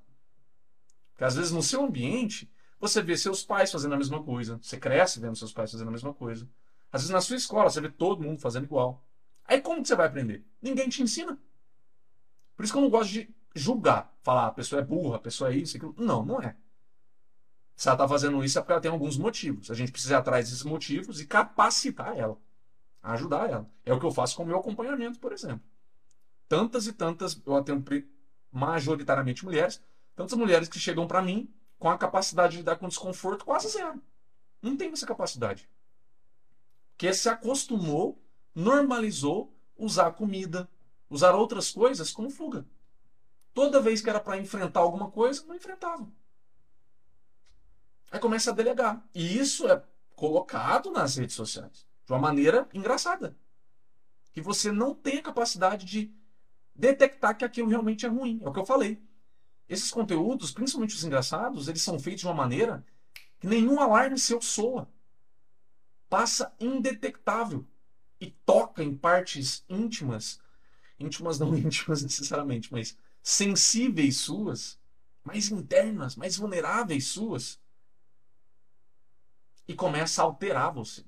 [1.12, 4.58] Porque, às vezes, no seu ambiente, você vê seus pais fazendo a mesma coisa.
[4.62, 6.50] Você cresce vendo seus pais fazendo a mesma coisa.
[6.92, 9.06] Às vezes, na sua escola, você vê todo mundo fazendo igual.
[9.46, 10.46] Aí, como que você vai aprender?
[10.62, 11.38] Ninguém te ensina.
[12.56, 14.18] Por isso que eu não gosto de julgar.
[14.22, 15.94] Falar, a pessoa é burra, a pessoa é isso, aquilo.
[15.98, 16.56] Não, não é.
[17.80, 19.72] Se ela está fazendo isso é porque ela tem alguns motivos.
[19.72, 22.38] A gente precisa ir atrás desses motivos e capacitar ela
[23.02, 23.70] ajudar ela.
[23.86, 25.62] É o que eu faço com o meu acompanhamento, por exemplo.
[26.48, 27.84] Tantas e tantas, eu atendo
[28.52, 29.82] majoritariamente mulheres,
[30.16, 34.02] tantas mulheres que chegam para mim com a capacidade de lidar com desconforto quase zero.
[34.62, 35.70] Não tem essa capacidade.
[36.98, 38.22] Que se acostumou,
[38.54, 40.70] normalizou usar comida,
[41.10, 42.66] usar outras coisas como fuga.
[43.54, 46.08] Toda vez que era para enfrentar alguma coisa, não enfrentava.
[48.12, 49.04] Aí começa a delegar.
[49.14, 49.84] E isso é
[50.16, 53.36] colocado nas redes sociais de uma maneira engraçada.
[54.34, 56.12] Que você não tem a capacidade de
[56.76, 58.40] detectar que aquilo realmente é ruim.
[58.44, 59.02] É o que eu falei.
[59.68, 62.84] Esses conteúdos, principalmente os engraçados, eles são feitos de uma maneira
[63.40, 64.90] que nenhum alarme seu soa.
[66.10, 67.66] Passa indetectável
[68.20, 70.40] e toca em partes íntimas,
[71.00, 74.80] íntimas não íntimas necessariamente, mas sensíveis suas,
[75.24, 77.60] mais internas, mais vulneráveis suas,
[79.70, 81.06] e começa a alterar você.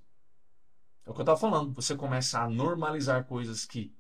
[1.03, 1.73] É o que eu estava falando.
[1.73, 3.91] Você começa a normalizar coisas que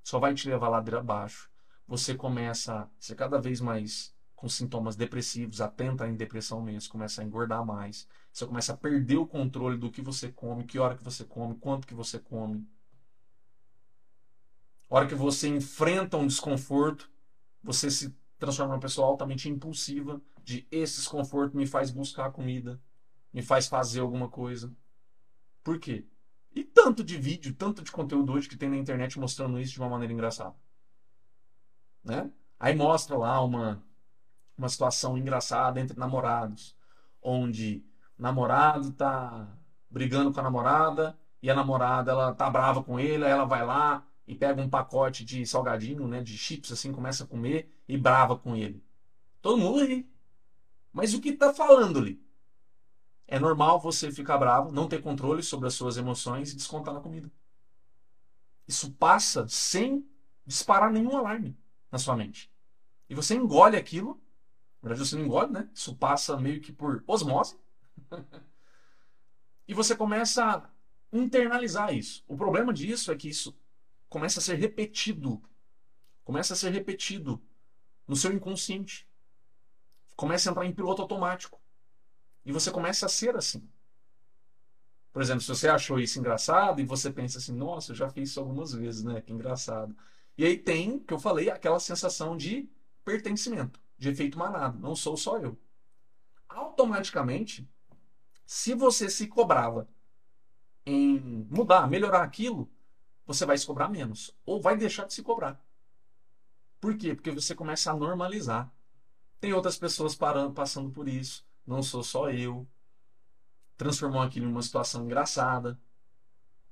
[0.00, 1.50] só vai te levar ladeira abaixo.
[1.88, 7.20] Você começa a ser cada vez mais com sintomas depressivos, atenta em depressão mesmo, começa
[7.20, 8.06] a engordar mais.
[8.32, 11.56] Você começa a perder o controle do que você come, que hora que você come,
[11.56, 12.64] quanto que você come.
[14.88, 17.10] A hora que você enfrenta um desconforto,
[17.60, 22.80] você se transforma numa pessoa altamente impulsiva, de esse desconforto me faz buscar comida,
[23.32, 24.72] me faz fazer alguma coisa.
[25.62, 26.06] Por quê?
[26.54, 29.80] E tanto de vídeo, tanto de conteúdo hoje que tem na internet mostrando isso de
[29.80, 30.54] uma maneira engraçada.
[32.02, 32.30] Né?
[32.58, 33.84] Aí mostra lá uma,
[34.56, 36.74] uma situação engraçada entre namorados,
[37.20, 37.84] onde
[38.18, 39.54] o namorado tá
[39.90, 43.64] brigando com a namorada e a namorada ela tá brava com ele, aí ela vai
[43.64, 47.96] lá e pega um pacote de salgadinho, né, de chips assim, começa a comer e
[47.96, 48.82] brava com ele.
[49.40, 50.10] Todo mundo ri.
[50.92, 52.25] Mas o que tá falando ali?
[53.28, 57.00] É normal você ficar bravo, não ter controle sobre as suas emoções e descontar na
[57.00, 57.30] comida.
[58.66, 60.08] Isso passa sem
[60.44, 61.56] disparar nenhum alarme
[61.90, 62.50] na sua mente.
[63.08, 64.20] E você engole aquilo.
[64.82, 65.68] Na verdade, você não engole, né?
[65.74, 67.58] Isso passa meio que por osmose.
[69.66, 70.70] e você começa a
[71.12, 72.24] internalizar isso.
[72.28, 73.56] O problema disso é que isso
[74.08, 75.42] começa a ser repetido.
[76.24, 77.42] Começa a ser repetido
[78.06, 79.08] no seu inconsciente.
[80.16, 81.60] Começa a entrar em piloto automático.
[82.46, 83.68] E você começa a ser assim.
[85.12, 88.30] Por exemplo, se você achou isso engraçado e você pensa assim, nossa, eu já fiz
[88.30, 89.20] isso algumas vezes, né?
[89.20, 89.96] Que engraçado.
[90.38, 92.70] E aí tem, que eu falei, aquela sensação de
[93.04, 94.78] pertencimento, de efeito manado.
[94.78, 95.58] Não sou só eu.
[96.48, 97.68] Automaticamente,
[98.46, 99.88] se você se cobrava
[100.84, 101.18] em
[101.50, 102.70] mudar, melhorar aquilo,
[103.26, 104.32] você vai se cobrar menos.
[104.44, 105.60] Ou vai deixar de se cobrar.
[106.80, 107.12] Por quê?
[107.12, 108.72] Porque você começa a normalizar.
[109.40, 112.66] Tem outras pessoas parando, passando por isso não sou só eu.
[113.76, 115.78] Transformou aquilo em uma situação engraçada.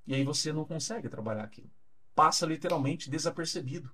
[0.07, 1.71] E aí você não consegue trabalhar aquilo.
[2.15, 3.91] Passa literalmente desapercebido.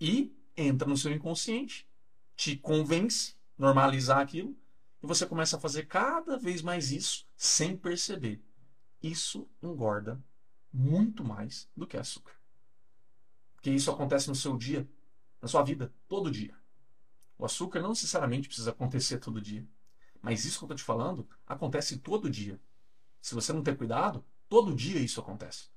[0.00, 1.88] E entra no seu inconsciente,
[2.36, 4.56] te convence, normalizar aquilo,
[5.02, 8.42] e você começa a fazer cada vez mais isso sem perceber.
[9.02, 10.22] Isso engorda
[10.72, 12.34] muito mais do que açúcar.
[13.54, 14.88] Porque isso acontece no seu dia,
[15.40, 16.56] na sua vida, todo dia.
[17.38, 19.66] O açúcar não necessariamente precisa acontecer todo dia.
[20.20, 22.60] Mas isso que eu estou te falando acontece todo dia.
[23.20, 25.68] Se você não ter cuidado, todo dia isso acontece.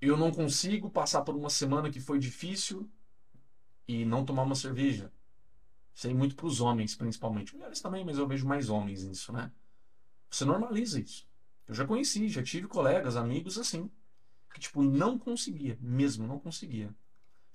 [0.00, 2.90] Eu não consigo passar por uma semana que foi difícil
[3.86, 5.12] e não tomar uma cerveja.
[5.94, 7.54] Sei muito para os homens, principalmente.
[7.54, 9.52] Mulheres também, mas eu vejo mais homens nisso, né?
[10.30, 11.28] Você normaliza isso.
[11.68, 13.90] Eu já conheci, já tive colegas, amigos assim,
[14.52, 16.94] que tipo não conseguia, mesmo não conseguia.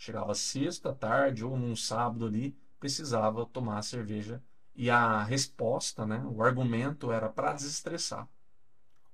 [0.05, 4.39] Chegava sexta tarde ou num sábado ali, precisava tomar cerveja
[4.75, 8.29] e a resposta, né, o argumento era para desestressar.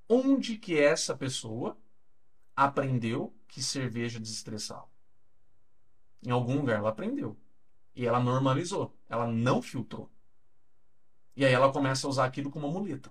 [0.10, 1.78] Onde que essa pessoa
[2.54, 4.90] aprendeu que cerveja desestressava?
[6.22, 7.38] Em algum lugar ela aprendeu.
[7.96, 8.94] E ela normalizou.
[9.08, 10.12] Ela não filtrou.
[11.38, 13.10] E aí ela começa a usar aquilo como muleta.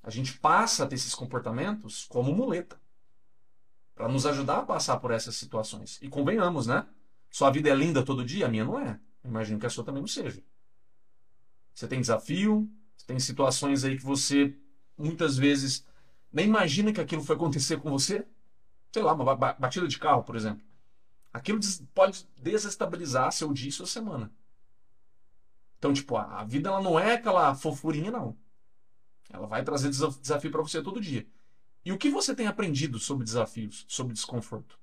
[0.00, 2.80] A gente passa a ter esses comportamentos como muleta
[3.94, 5.98] para nos ajudar a passar por essas situações.
[6.02, 6.86] E convenhamos, né?
[7.30, 8.46] Sua vida é linda todo dia?
[8.46, 8.98] A minha não é.
[9.24, 10.42] Imagino que a sua também não seja.
[11.74, 14.56] Você tem desafio, você tem situações aí que você
[14.96, 15.84] muitas vezes
[16.32, 18.26] Nem imagina que aquilo foi acontecer com você.
[18.92, 20.66] Sei lá, uma batida de carro, por exemplo.
[21.32, 21.60] Aquilo
[21.94, 24.32] pode desestabilizar seu dia e sua semana.
[25.78, 28.36] Então, tipo, a vida ela não é aquela fofurinha, não.
[29.30, 31.26] Ela vai trazer desafio para você todo dia.
[31.84, 34.78] E o que você tem aprendido sobre desafios, sobre desconforto?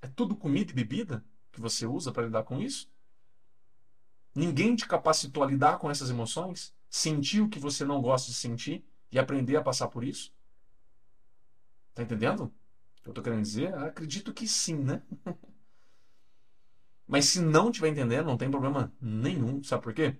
[0.00, 2.88] É tudo comida e bebida que você usa para lidar com isso?
[4.34, 6.74] Ninguém te capacitou a lidar com essas emoções?
[6.88, 10.32] Sentir o que você não gosta de sentir e aprender a passar por isso?
[11.94, 12.44] Tá entendendo?
[12.44, 13.72] O que eu tô querendo dizer?
[13.74, 15.02] acredito que sim, né?
[17.06, 19.62] Mas se não estiver entendendo, não tem problema nenhum.
[19.62, 20.16] Sabe por quê?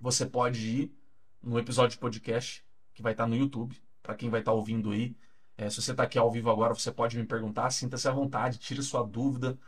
[0.00, 0.98] Você pode ir
[1.42, 3.80] no episódio de podcast que vai estar no YouTube.
[4.02, 5.16] Para quem vai estar ouvindo aí.
[5.58, 7.70] É, se você está aqui ao vivo agora, você pode me perguntar.
[7.70, 9.58] Sinta-se à vontade, tire sua dúvida.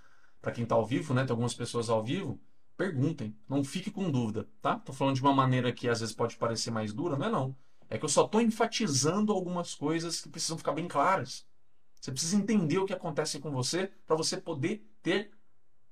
[0.40, 1.24] Para quem está ao vivo, né?
[1.24, 2.40] Tem algumas pessoas ao vivo.
[2.76, 3.36] Perguntem.
[3.48, 4.78] Não fique com dúvida, tá?
[4.78, 7.16] Tô falando de uma maneira que às vezes pode parecer mais dura.
[7.18, 7.56] Não é não.
[7.90, 11.44] É que eu só estou enfatizando algumas coisas que precisam ficar bem claras.
[12.00, 15.32] Você precisa entender o que acontece com você para você poder ter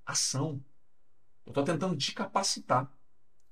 [0.06, 0.62] ação.
[1.44, 2.90] Eu estou tentando te capacitar,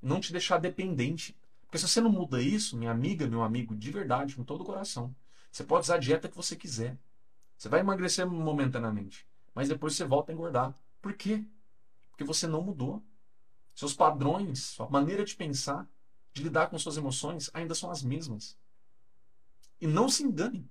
[0.01, 1.37] não te deixar dependente.
[1.63, 4.65] Porque se você não muda isso, minha amiga, meu amigo, de verdade, com todo o
[4.65, 5.15] coração,
[5.57, 6.99] você pode usar a dieta que você quiser.
[7.57, 10.75] Você vai emagrecer momentaneamente, mas depois você volta a engordar.
[11.01, 11.47] Por quê?
[12.11, 13.03] Porque você não mudou.
[13.75, 15.89] Seus padrões, sua maneira de pensar,
[16.35, 18.55] de lidar com suas emoções ainda são as mesmas.
[19.81, 20.69] E não se engane.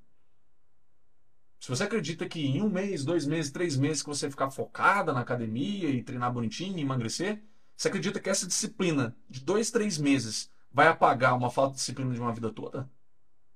[1.60, 5.12] Se você acredita que em um mês, dois meses, três meses que você ficar focada
[5.12, 7.44] na academia e treinar bonitinho e emagrecer,
[7.76, 12.14] você acredita que essa disciplina de dois, três meses vai apagar uma falta de disciplina
[12.14, 12.88] de uma vida toda?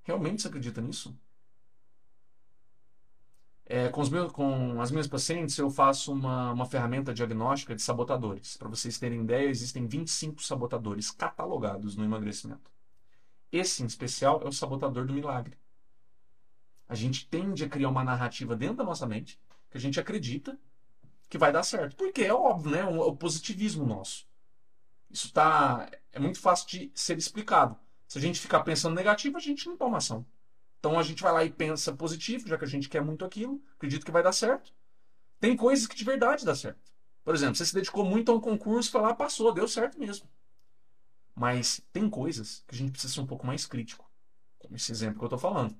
[0.02, 1.16] Realmente você acredita nisso?
[3.72, 8.56] É, com, meus, com, as minhas pacientes, eu faço uma, uma ferramenta diagnóstica de sabotadores.
[8.56, 12.68] Para vocês terem ideia, existem 25 sabotadores catalogados no emagrecimento.
[13.52, 15.56] Esse, em especial, é o sabotador do milagre.
[16.88, 20.58] A gente tende a criar uma narrativa dentro da nossa mente que a gente acredita
[21.28, 21.94] que vai dar certo.
[21.94, 22.84] Porque é óbvio, né?
[22.84, 24.26] O positivismo nosso.
[25.08, 27.76] Isso tá, é muito fácil de ser explicado.
[28.10, 30.26] Se a gente ficar pensando negativo, a gente não toma ação.
[30.80, 33.62] Então a gente vai lá e pensa positivo, já que a gente quer muito aquilo,
[33.76, 34.74] acredito que vai dar certo.
[35.38, 36.90] Tem coisas que de verdade dá certo.
[37.22, 40.28] Por exemplo, você se dedicou muito a um concurso, foi lá, passou, deu certo mesmo.
[41.36, 44.10] Mas tem coisas que a gente precisa ser um pouco mais crítico.
[44.58, 45.78] Como esse exemplo que eu estou falando.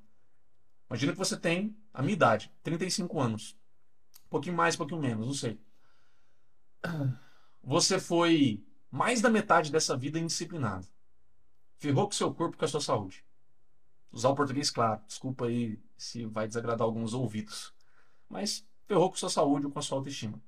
[0.89, 3.57] Imagina que você tem a minha idade, 35 anos.
[4.27, 5.59] Um pouquinho mais, um pouquinho menos, não sei.
[7.61, 10.87] Você foi mais da metade dessa vida indisciplinado.
[11.81, 13.25] Ferrou com o seu corpo e com a sua saúde.
[14.13, 15.01] Usar o português claro.
[15.07, 17.73] Desculpa aí se vai desagradar alguns ouvidos.
[18.29, 20.41] Mas ferrou com a sua saúde ou com a sua autoestima.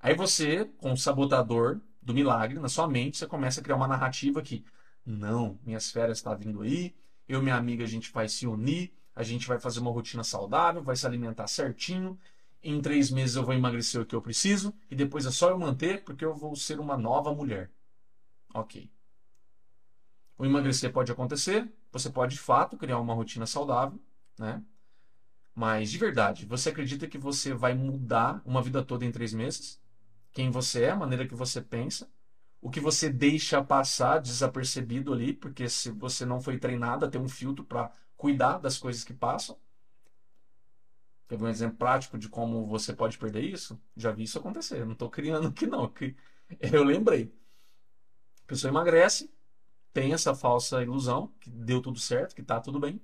[0.00, 3.86] Aí você, com o sabotador do milagre na sua mente, você começa a criar uma
[3.86, 4.64] narrativa que
[5.04, 6.94] não, minhas férias estão tá vindo aí,
[7.28, 10.24] eu e minha amiga a gente vai se unir, a gente vai fazer uma rotina
[10.24, 12.18] saudável, vai se alimentar certinho.
[12.62, 15.58] Em três meses eu vou emagrecer o que eu preciso e depois é só eu
[15.58, 17.70] manter porque eu vou ser uma nova mulher.
[18.54, 18.90] Ok.
[20.36, 24.00] O emagrecer pode acontecer, você pode de fato criar uma rotina saudável,
[24.38, 24.62] né?
[25.54, 29.80] Mas de verdade, você acredita que você vai mudar uma vida toda em três meses?
[30.32, 32.10] Quem você é, a maneira que você pensa,
[32.60, 37.18] o que você deixa passar desapercebido ali, porque se você não foi treinado a ter
[37.18, 39.58] um filtro para cuidar das coisas que passam.
[41.28, 43.80] Quer um exemplo prático de como você pode perder isso?
[43.96, 44.84] Já vi isso acontecer.
[44.84, 45.92] Não estou criando aqui, não.
[46.60, 47.34] Eu lembrei.
[48.44, 49.30] A pessoa emagrece,
[49.94, 53.00] tem essa falsa ilusão que deu tudo certo, que está tudo bem.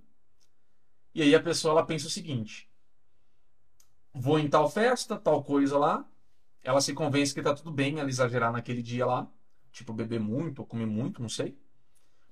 [1.14, 2.68] E aí a pessoa ela pensa o seguinte:
[4.12, 6.04] vou em tal festa, tal coisa lá.
[6.62, 9.26] Ela se convence que está tudo bem ela exagerar naquele dia lá,
[9.72, 11.56] tipo beber muito ou comer muito, não sei.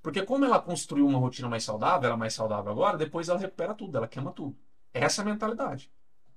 [0.03, 3.39] Porque como ela construiu uma rotina mais saudável, ela é mais saudável agora, depois ela
[3.39, 4.57] recupera tudo, ela queima tudo.
[4.93, 5.91] Essa é a mentalidade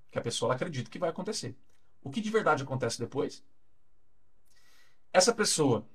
[0.10, 1.58] que a pessoa acredita que vai acontecer.
[2.04, 3.44] O que de verdade acontece depois?
[5.12, 5.88] Essa pessoa,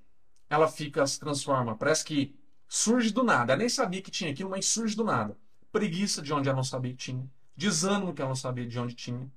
[0.49, 2.35] ela fica, se transforma, parece que
[2.69, 3.53] surge do nada.
[3.53, 5.37] Ela nem sabia que tinha aquilo, mas surge do nada.
[5.73, 7.29] Preguiça de onde ela não sabia que tinha.
[7.57, 9.31] Desânimo que ela não sabia de onde tinha.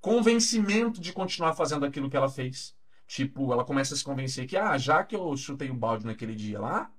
[0.00, 2.74] Convencimento de continuar fazendo aquilo que ela fez.
[3.06, 6.34] Tipo, ela começa a se convencer que, ah, já que eu chutei o balde naquele
[6.34, 6.90] dia lá,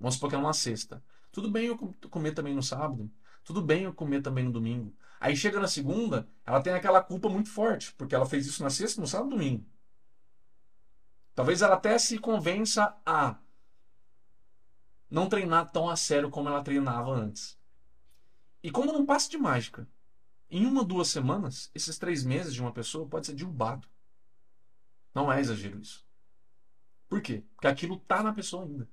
[0.00, 1.04] Vamos supor que é uma sexta.
[1.30, 1.76] Tudo bem eu
[2.08, 3.10] comer também no sábado.
[3.44, 4.94] Tudo bem eu comer também no domingo.
[5.20, 8.70] Aí chega na segunda, ela tem aquela culpa muito forte, porque ela fez isso na
[8.70, 9.66] sexta, no sábado e domingo.
[11.40, 13.38] Talvez ela até se convença a
[15.10, 17.58] não treinar tão a sério como ela treinava antes.
[18.62, 19.88] E como não passa de mágica,
[20.50, 23.88] em uma, duas semanas, esses três meses de uma pessoa pode ser derrubado.
[25.14, 26.06] Não é exagero isso.
[27.08, 27.42] Por quê?
[27.54, 28.86] Porque aquilo está na pessoa ainda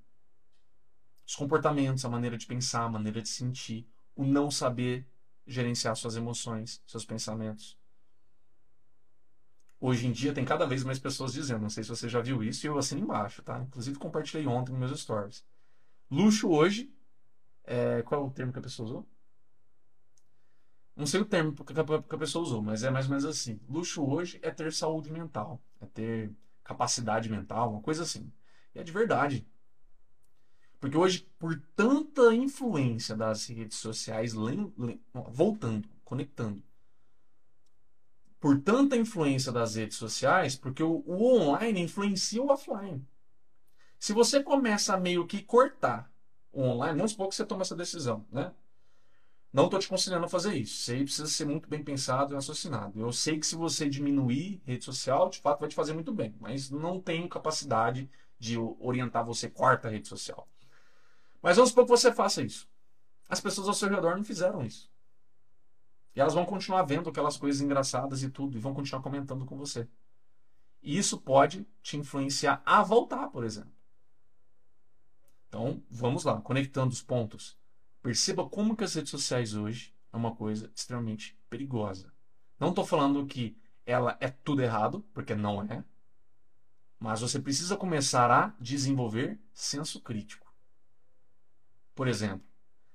[1.25, 3.85] os comportamentos, a maneira de pensar, a maneira de sentir,
[4.15, 5.05] o não saber
[5.45, 7.77] gerenciar suas emoções, seus pensamentos.
[9.79, 12.43] Hoje em dia tem cada vez mais pessoas dizendo, não sei se você já viu
[12.43, 13.59] isso, e eu assino embaixo, tá?
[13.59, 15.45] Inclusive compartilhei ontem nos meus stories.
[16.09, 16.91] Luxo hoje,
[17.63, 18.01] é...
[18.01, 19.07] qual é o termo que a pessoa usou?
[20.95, 23.59] Não sei o termo que a pessoa usou, mas é mais ou menos assim.
[23.69, 26.31] Luxo hoje é ter saúde mental, é ter
[26.63, 28.31] capacidade mental, uma coisa assim.
[28.73, 29.47] E é de verdade.
[30.79, 34.33] Porque hoje, por tanta influência das redes sociais,
[35.13, 36.63] voltando, conectando,
[38.39, 43.05] por tanta influência das redes sociais, porque o, o online influencia o offline.
[43.99, 46.11] Se você começa a meio que cortar
[46.51, 48.51] o online, não supor que você toma essa decisão, né?
[49.51, 50.81] Não estou te aconselhando a fazer isso.
[50.81, 52.99] Isso aí precisa ser muito bem pensado e raciocinado.
[52.99, 56.35] Eu sei que se você diminuir rede social, de fato vai te fazer muito bem,
[56.39, 60.47] mas não tenho capacidade de orientar você corta a rede social.
[61.41, 62.67] Mas vamos supor que você faça isso.
[63.27, 64.89] As pessoas ao seu redor não fizeram isso.
[66.17, 69.55] E elas vão continuar vendo aquelas coisas engraçadas e tudo, e vão continuar comentando com
[69.55, 69.87] você.
[70.81, 73.71] E isso pode te influenciar a voltar, por exemplo.
[75.47, 77.55] Então, vamos lá, conectando os pontos.
[78.01, 82.11] Perceba como que as redes sociais hoje é uma coisa extremamente perigosa.
[82.59, 83.55] Não estou falando que
[83.85, 85.83] ela é tudo errado, porque não é.
[86.99, 90.51] Mas você precisa começar a desenvolver senso crítico.
[91.93, 92.47] Por exemplo,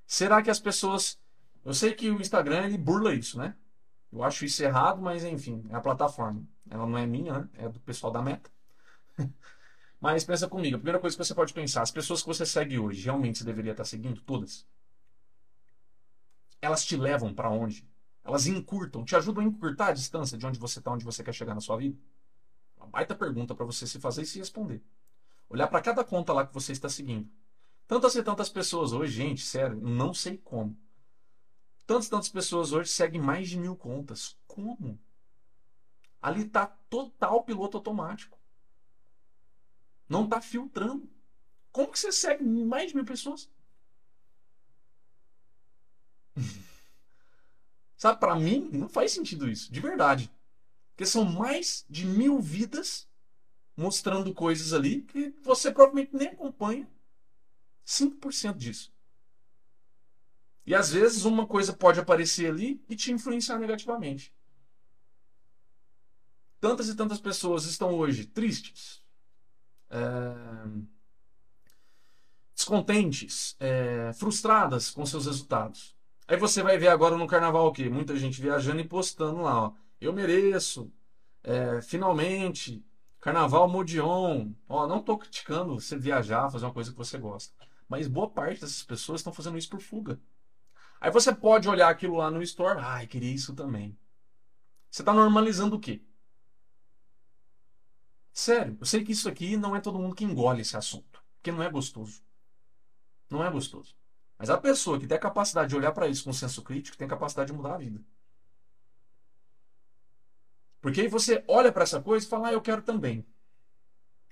[0.09, 1.22] será que as pessoas.
[1.65, 3.55] Eu sei que o Instagram ele burla isso, né?
[4.13, 6.45] Eu acho isso errado, mas enfim, é a plataforma.
[6.69, 7.49] Ela não é minha, né?
[7.55, 8.51] É do pessoal da Meta.
[10.01, 12.79] mas pensa comigo, a primeira coisa que você pode pensar, as pessoas que você segue
[12.79, 14.67] hoje, realmente você deveria estar seguindo todas?
[16.63, 17.85] elas te levam para onde?
[18.25, 21.35] Elas encurtam, te ajudam a encurtar a distância de onde você está, onde você quer
[21.35, 21.99] chegar na sua vida?
[22.77, 24.81] Uma baita pergunta para você se fazer e se responder.
[25.51, 27.29] Olhar para cada conta lá que você está seguindo.
[27.87, 30.79] Tantas e tantas pessoas hoje, gente, sério, não sei como.
[31.87, 34.37] Tantas tantas pessoas hoje seguem mais de mil contas.
[34.47, 34.99] Como?
[36.21, 38.39] Ali está total piloto automático.
[40.09, 41.11] Não está filtrando.
[41.73, 43.51] Como que você segue mais de mil pessoas?
[47.97, 50.31] Sabe, para mim, não faz sentido isso, de verdade.
[50.91, 53.09] Porque são mais de mil vidas
[53.77, 56.89] mostrando coisas ali que você provavelmente nem acompanha
[57.87, 58.92] 5% disso.
[60.65, 64.33] E às vezes uma coisa pode aparecer ali e te influenciar negativamente.
[66.61, 69.03] Tantas e tantas pessoas estão hoje tristes,
[69.91, 69.99] é,
[72.55, 75.97] descontentes, é, frustradas com seus resultados.
[76.29, 77.89] Aí você vai ver agora no carnaval o quê?
[77.89, 79.73] Muita gente viajando e postando lá, ó.
[80.01, 80.91] Eu mereço.
[81.43, 82.85] É, finalmente.
[83.21, 84.53] Carnaval Modion.
[84.69, 87.53] Ó, não tô criticando você viajar, fazer uma coisa que você gosta.
[87.89, 90.19] Mas boa parte dessas pessoas estão fazendo isso por fuga.
[91.03, 92.79] Aí você pode olhar aquilo lá no store.
[92.81, 93.99] Ai, queria isso também.
[94.89, 96.01] Você está normalizando o quê?
[98.33, 101.21] Sério, eu sei que isso aqui não é todo mundo que engole esse assunto.
[101.35, 102.23] Porque não é gostoso.
[103.29, 103.97] Não é gostoso.
[104.39, 107.09] Mas a pessoa que tem a capacidade de olhar para isso com senso crítico tem
[107.09, 108.01] a capacidade de mudar a vida.
[110.81, 113.27] Porque aí você olha para essa coisa e fala, ah, eu quero também.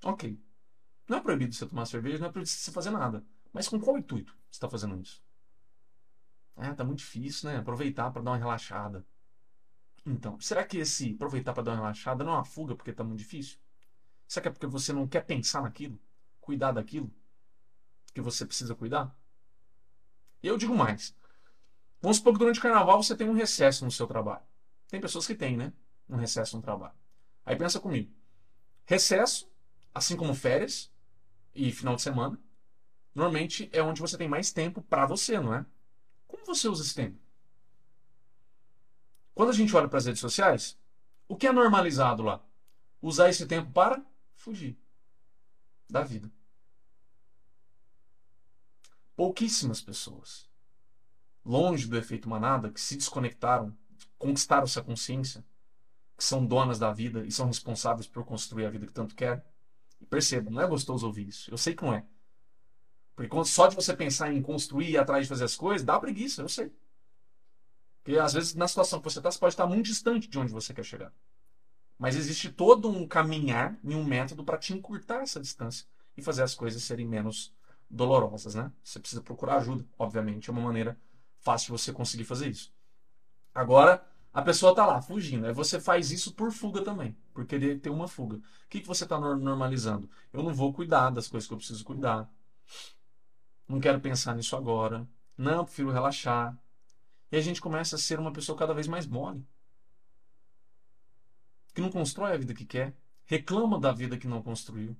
[0.04, 0.40] Ok.
[1.08, 3.24] Não é proibido você tomar cerveja, não é proibido você fazer nada.
[3.52, 5.20] Mas com qual intuito você está fazendo isso?
[6.60, 7.56] Ah, tá muito difícil, né?
[7.56, 9.04] Aproveitar para dar uma relaxada.
[10.04, 13.02] Então, será que esse aproveitar para dar uma relaxada não é uma fuga porque tá
[13.02, 13.58] muito difícil?
[14.28, 15.98] Será que é porque você não quer pensar naquilo?
[16.40, 17.10] Cuidar daquilo?
[18.14, 19.16] Que você precisa cuidar?
[20.42, 21.16] Eu digo mais.
[22.00, 24.42] Vamos supor que durante o carnaval você tem um recesso no seu trabalho.
[24.88, 25.72] Tem pessoas que têm, né?
[26.08, 26.94] Um recesso no trabalho.
[27.44, 28.12] Aí pensa comigo.
[28.84, 29.50] Recesso,
[29.94, 30.92] assim como férias
[31.54, 32.38] e final de semana,
[33.14, 35.64] normalmente é onde você tem mais tempo para você, não é?
[36.30, 37.18] Como você usa esse tempo?
[39.34, 40.78] Quando a gente olha para as redes sociais,
[41.26, 42.42] o que é normalizado lá?
[43.00, 44.04] Usar esse tempo para
[44.34, 44.78] fugir
[45.88, 46.30] da vida
[49.20, 50.48] pouquíssimas pessoas,
[51.44, 53.76] longe do efeito manada, que se desconectaram,
[54.16, 55.44] conquistaram essa consciência,
[56.16, 59.42] que são donas da vida e são responsáveis por construir a vida que tanto querem.
[60.00, 61.50] E perceba, não é gostoso ouvir isso.
[61.50, 62.02] Eu sei que não é.
[63.28, 66.40] Porque só de você pensar em construir e atrás de fazer as coisas, dá preguiça,
[66.40, 66.72] eu sei.
[68.02, 70.50] Porque às vezes na situação que você está, você pode estar muito distante de onde
[70.50, 71.12] você quer chegar.
[71.98, 76.42] Mas existe todo um caminhar e um método para te encurtar essa distância e fazer
[76.42, 77.52] as coisas serem menos
[77.90, 78.72] dolorosas, né?
[78.82, 80.98] Você precisa procurar ajuda, obviamente, é uma maneira
[81.40, 82.72] fácil de você conseguir fazer isso.
[83.54, 84.02] Agora,
[84.32, 85.46] a pessoa está lá, fugindo.
[85.46, 88.36] Aí você faz isso por fuga também, por querer ter uma fuga.
[88.36, 90.08] O que, que você está normalizando?
[90.32, 92.30] Eu não vou cuidar das coisas que eu preciso cuidar.
[93.70, 95.08] Não quero pensar nisso agora.
[95.38, 96.58] Não, prefiro relaxar.
[97.30, 99.46] E a gente começa a ser uma pessoa cada vez mais mole.
[101.72, 104.96] Que não constrói a vida que quer, reclama da vida que não construiu,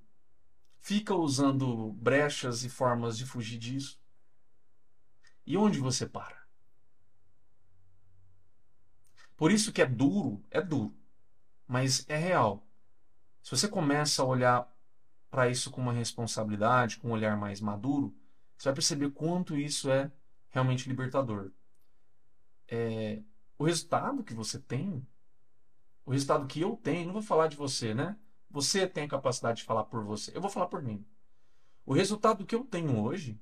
[0.79, 4.01] fica usando brechas e formas de fugir disso.
[5.45, 6.41] E onde você para?
[9.37, 10.97] Por isso que é duro, é duro,
[11.67, 12.65] mas é real.
[13.43, 14.73] Se você começa a olhar
[15.29, 18.15] para isso com uma responsabilidade, com um olhar mais maduro,
[18.61, 20.13] você vai perceber quanto isso é
[20.51, 21.51] realmente libertador.
[22.69, 23.23] É,
[23.59, 25.07] o resultado que você tem,
[26.05, 28.19] o resultado que eu tenho, não vou falar de você, né?
[28.51, 30.37] Você tem a capacidade de falar por você.
[30.37, 31.07] Eu vou falar por mim.
[31.87, 33.41] O resultado que eu tenho hoje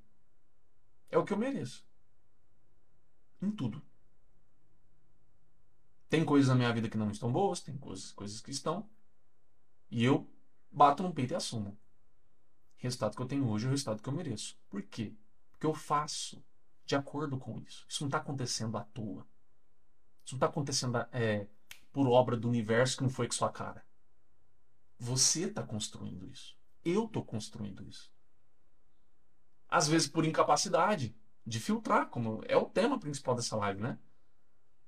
[1.10, 1.84] é o que eu mereço.
[3.42, 3.82] Em tudo.
[6.08, 8.88] Tem coisas na minha vida que não estão boas, tem coisas, coisas que estão.
[9.90, 10.30] E eu
[10.70, 11.76] bato no peito e assumo.
[12.78, 14.56] Resultado que eu tenho hoje é o resultado que eu mereço.
[14.70, 15.12] Por quê?
[15.50, 16.42] Porque eu faço
[16.86, 17.84] de acordo com isso.
[17.88, 19.26] Isso não está acontecendo à toa.
[20.24, 21.46] Isso não está acontecendo é,
[21.92, 23.84] por obra do universo que não foi com sua cara.
[24.98, 26.56] Você está construindo isso.
[26.84, 28.12] Eu estou construindo isso.
[29.68, 31.14] Às vezes por incapacidade
[31.44, 33.98] de filtrar, como é o tema principal dessa live, né?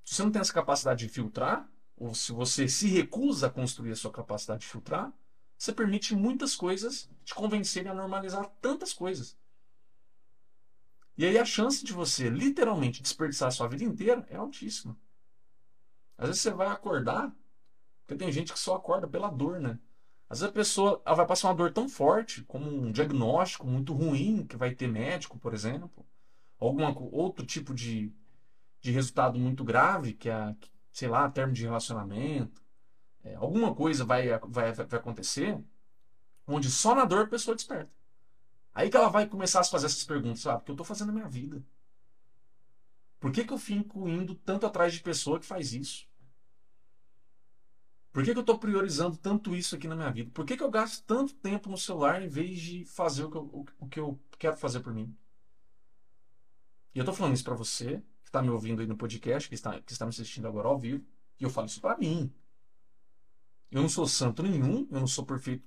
[0.04, 3.92] Se você não tem essa capacidade de filtrar, ou se você se recusa a construir
[3.92, 5.12] a sua capacidade de filtrar,
[5.60, 9.36] você permite muitas coisas te convencerem a normalizar tantas coisas.
[11.18, 14.96] E aí a chance de você literalmente desperdiçar a sua vida inteira é altíssima.
[16.16, 17.30] Às vezes você vai acordar,
[18.06, 19.78] porque tem gente que só acorda pela dor, né?
[20.30, 24.46] Às vezes a pessoa vai passar uma dor tão forte, como um diagnóstico muito ruim
[24.46, 26.06] que vai ter médico, por exemplo,
[26.58, 28.10] algum outro tipo de,
[28.80, 30.56] de resultado muito grave, que é,
[30.90, 32.59] sei lá, termo de relacionamento,
[33.24, 35.58] é, alguma coisa vai, vai, vai acontecer,
[36.46, 37.90] onde só na dor a pessoa desperta.
[38.74, 40.62] Aí que ela vai começar a se fazer essas perguntas, sabe?
[40.62, 41.62] O que eu estou fazendo na minha vida?
[43.18, 46.08] Por que, que eu fico indo tanto atrás de pessoa que faz isso?
[48.12, 50.30] Por que, que eu estou priorizando tanto isso aqui na minha vida?
[50.32, 53.36] Por que, que eu gasto tanto tempo no celular em vez de fazer o que
[53.36, 55.14] eu, o, que eu quero fazer por mim?
[56.92, 59.54] E eu estou falando isso para você, que está me ouvindo aí no podcast, que
[59.54, 61.04] está, que está me assistindo agora ao vivo,
[61.38, 62.32] e eu falo isso para mim.
[63.70, 65.64] Eu não sou santo nenhum, eu não sou perfeito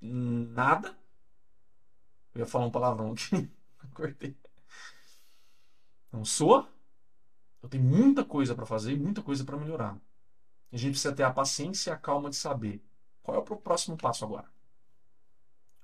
[0.00, 0.96] em nada.
[2.34, 3.50] Eu ia falar um palavrão aqui,
[3.92, 4.36] cortei.
[6.10, 6.68] Não sou.
[7.62, 9.98] Eu tenho muita coisa para fazer muita coisa para melhorar.
[10.70, 12.82] A gente precisa ter a paciência e a calma de saber
[13.22, 14.50] qual é o próximo passo agora.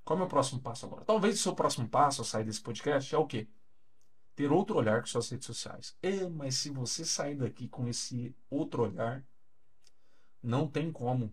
[0.03, 1.05] Qual é o meu próximo passo agora?
[1.05, 3.47] Talvez o seu próximo passo ao sair desse podcast é o quê?
[4.35, 5.95] Ter outro olhar com suas redes sociais.
[6.01, 9.23] É, mas se você sair daqui com esse outro olhar,
[10.41, 11.31] não tem como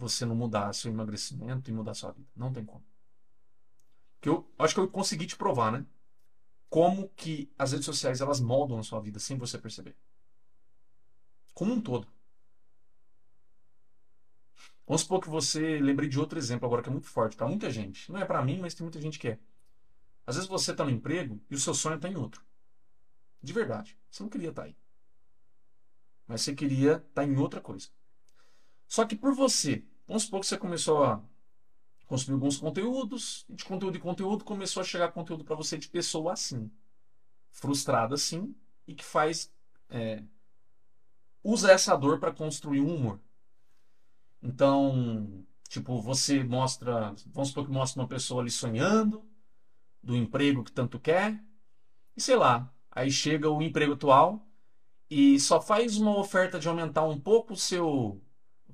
[0.00, 2.28] você não mudar seu emagrecimento e mudar sua vida.
[2.34, 2.84] Não tem como.
[4.20, 5.86] Que eu acho que eu consegui te provar, né?
[6.68, 9.96] Como que as redes sociais elas moldam a sua vida sem você perceber.
[11.54, 12.08] Como um todo.
[14.86, 17.70] Vamos supor que você lembre de outro exemplo agora que é muito forte para muita
[17.70, 18.10] gente.
[18.10, 19.38] Não é para mim, mas tem muita gente que é.
[20.26, 22.42] Às vezes você está no emprego e o seu sonho está em outro.
[23.42, 23.96] De verdade.
[24.10, 24.76] Você não queria estar tá aí.
[26.26, 27.88] Mas você queria estar tá em outra coisa.
[28.86, 31.22] Só que por você, vamos supor que você começou a
[32.08, 35.88] consumir alguns conteúdos, e de conteúdo em conteúdo começou a chegar conteúdo para você de
[35.88, 36.68] pessoa assim,
[37.52, 38.52] frustrada assim,
[38.88, 39.52] e que faz.
[39.88, 40.24] É,
[41.44, 43.20] usa essa dor para construir um humor.
[44.42, 47.14] Então, tipo, você mostra.
[47.26, 49.22] Vamos supor que mostra uma pessoa ali sonhando,
[50.02, 51.40] do emprego que tanto quer,
[52.16, 54.44] e sei lá, aí chega o emprego atual
[55.08, 58.20] e só faz uma oferta de aumentar um pouco o seu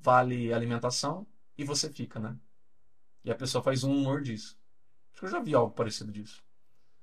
[0.01, 1.27] vale alimentação
[1.57, 2.37] e você fica, né?
[3.23, 4.57] E a pessoa faz um humor disso.
[5.11, 6.43] Acho que eu já vi algo parecido disso.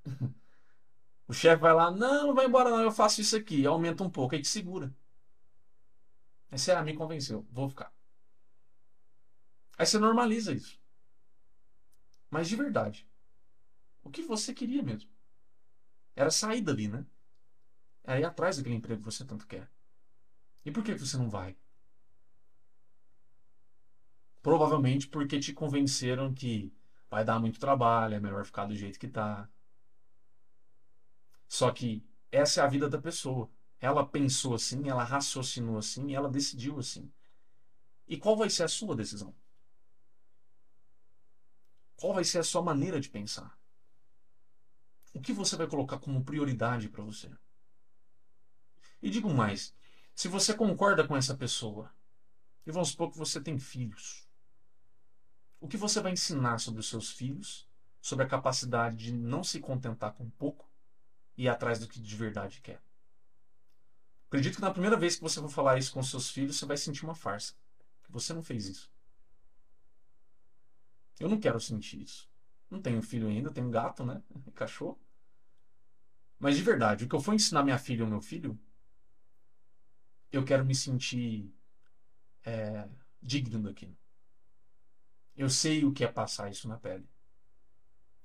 [1.28, 4.11] o chefe vai lá, não, não vai embora não, eu faço isso aqui, aumenta um
[4.11, 4.95] pouco, aí te segura.
[6.51, 7.92] Aí você, ah, me convenceu, vou ficar.
[9.76, 10.80] Aí você normaliza isso.
[12.30, 13.09] Mas de verdade,
[14.03, 15.11] o que você queria mesmo?
[16.14, 17.05] Era sair dali, né?
[18.05, 19.68] Era ir atrás daquele emprego que você tanto quer.
[20.64, 21.57] E por que você não vai?
[24.45, 26.70] Provavelmente porque te convenceram que
[27.09, 29.49] vai dar muito trabalho, é melhor ficar do jeito que tá.
[31.49, 33.51] Só que essa é a vida da pessoa.
[33.80, 37.11] Ela pensou assim, ela raciocinou assim, ela decidiu assim.
[38.07, 39.34] E qual vai ser a sua decisão?
[41.97, 43.59] Qual vai ser a sua maneira de pensar?
[45.14, 47.30] O que você vai colocar como prioridade para você?
[49.01, 49.74] E digo mais:
[50.14, 51.90] se você concorda com essa pessoa,
[52.66, 54.24] e vamos supor que você tem filhos,
[55.65, 57.67] o que você vai ensinar sobre os seus filhos,
[57.99, 60.71] sobre a capacidade de não se contentar com pouco
[61.39, 62.83] e ir atrás do que de verdade quer?
[64.27, 66.77] Acredito que na primeira vez que você for falar isso com seus filhos, você vai
[66.77, 67.55] sentir uma farsa.
[68.03, 68.93] Que você não fez isso.
[71.19, 72.29] Eu não quero sentir isso.
[72.69, 74.23] Não tenho filho ainda, tenho gato, né?
[74.55, 75.01] Cachorro.
[76.39, 78.59] Mas de verdade, o que eu for ensinar minha filha ou meu filho,
[80.31, 81.51] eu quero me sentir
[82.45, 82.87] é,
[83.23, 83.97] digno daquilo.
[85.37, 87.09] Eu sei o que é passar isso na pele.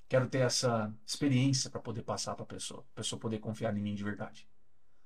[0.07, 3.82] Quero ter essa experiência para poder passar para a pessoa, a pessoa poder confiar em
[3.82, 4.47] mim de verdade.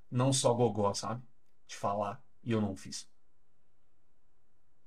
[0.10, 1.22] Não só gogó, sabe?
[1.68, 3.10] De falar e eu não fiz.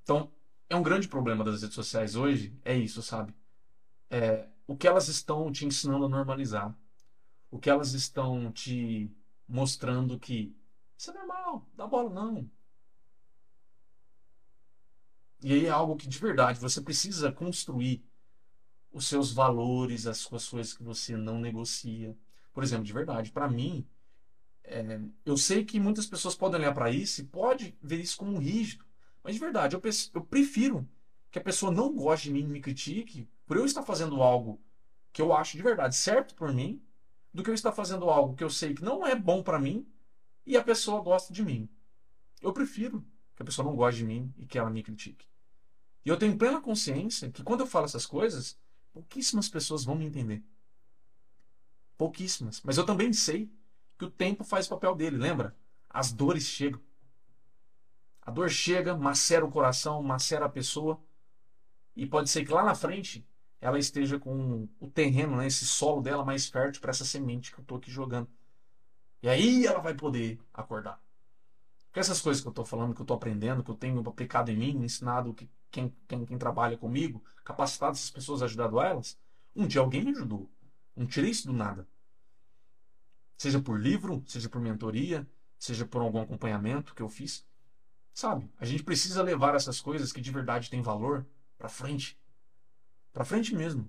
[0.03, 0.33] Então,
[0.69, 3.35] é um grande problema das redes sociais hoje, é isso, sabe?
[4.09, 6.75] É, o que elas estão te ensinando a normalizar.
[7.51, 9.11] O que elas estão te
[9.49, 10.57] mostrando que
[10.99, 12.51] isso é normal, dá bola não.
[15.43, 18.05] E aí é algo que de verdade você precisa construir
[18.93, 22.17] os seus valores, as suas coisas que você não negocia.
[22.53, 23.87] Por exemplo, de verdade, para mim,
[24.65, 28.39] é, eu sei que muitas pessoas podem olhar para isso e pode ver isso como
[28.39, 28.85] rígido.
[29.23, 29.83] Mas de verdade, eu,
[30.15, 30.89] eu prefiro
[31.31, 34.61] que a pessoa não goste de mim e me critique por eu estar fazendo algo
[35.13, 36.83] que eu acho de verdade certo por mim,
[37.33, 39.87] do que eu estar fazendo algo que eu sei que não é bom para mim
[40.45, 41.69] e a pessoa gosta de mim.
[42.41, 43.05] Eu prefiro
[43.37, 45.29] que a pessoa não goste de mim e que ela me critique.
[46.05, 48.59] E eu tenho plena consciência que quando eu falo essas coisas,
[48.93, 50.43] pouquíssimas pessoas vão me entender.
[51.99, 52.63] Pouquíssimas.
[52.65, 53.51] Mas eu também sei
[53.99, 55.55] que o tempo faz o papel dele, lembra?
[55.89, 56.81] As dores chegam.
[58.23, 61.01] A dor chega, macera o coração, macera a pessoa.
[61.95, 63.27] E pode ser que lá na frente
[63.61, 67.59] ela esteja com o terreno, né, esse solo dela mais fértil para essa semente que
[67.59, 68.29] eu estou aqui jogando.
[69.23, 71.03] E aí ela vai poder acordar.
[71.97, 74.51] Porque essas coisas que eu estou falando, que eu estou aprendendo, que eu tenho aplicado
[74.51, 79.19] em mim, ensinado que quem, quem, quem trabalha comigo, capacitado essas pessoas, ajudado elas,
[79.55, 80.47] um dia alguém me ajudou.
[80.95, 81.89] Não tirei isso do nada.
[83.39, 85.27] Seja por livro, seja por mentoria,
[85.59, 87.47] seja por algum acompanhamento que eu fiz.
[88.13, 88.47] Sabe?
[88.61, 91.27] A gente precisa levar essas coisas que de verdade têm valor
[91.57, 92.21] para frente.
[93.11, 93.89] Para frente mesmo.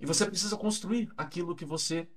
[0.00, 2.08] E você precisa construir aquilo que você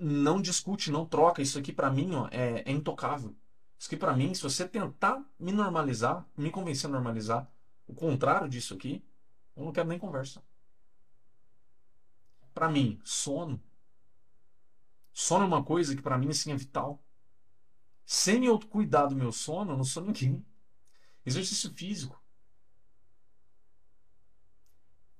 [0.00, 1.42] não discute, não troca.
[1.42, 3.36] Isso aqui para mim ó, é, é intocável.
[3.78, 7.50] Isso aqui para mim, se você tentar me normalizar, me convencer a normalizar
[7.86, 9.04] o contrário disso aqui,
[9.56, 10.42] eu não quero nem conversa.
[12.54, 13.62] Para mim, sono.
[15.12, 17.02] Sono é uma coisa que para mim assim é vital.
[18.04, 20.44] Sem eu cuidar do meu sono, eu não sou ninguém.
[21.24, 22.20] Exercício físico.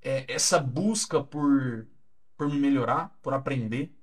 [0.03, 1.87] É essa busca por,
[2.37, 3.95] por me melhorar, por aprender.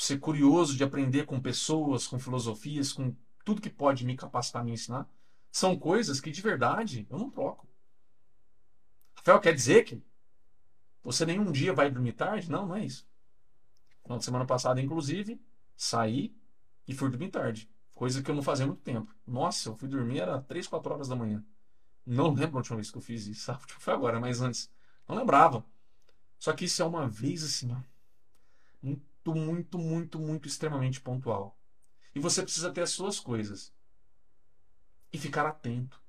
[0.00, 4.72] Ser curioso de aprender com pessoas, com filosofias, com tudo que pode me capacitar, me
[4.72, 5.06] ensinar.
[5.52, 7.68] São coisas que de verdade eu não troco.
[9.14, 10.02] Rafael, quer dizer que
[11.04, 12.50] você nenhum dia vai dormir tarde?
[12.50, 13.06] Não, não é isso.
[14.08, 15.38] Na semana passada, inclusive,
[15.76, 16.34] saí
[16.88, 17.70] e fui dormir tarde.
[17.92, 19.14] Coisa que eu não fazia há muito tempo.
[19.26, 21.44] Nossa, eu fui dormir, era 3, 4 horas da manhã.
[22.06, 23.44] Não lembro a última vez que eu fiz isso.
[23.52, 23.60] Sabe?
[23.66, 24.72] Foi agora, mas antes.
[25.06, 25.62] Não lembrava.
[26.38, 27.80] Só que isso é uma vez assim, ó,
[29.24, 31.58] muito, muito, muito, muito extremamente pontual.
[32.14, 33.72] E você precisa ter as suas coisas.
[35.12, 36.00] E ficar atento.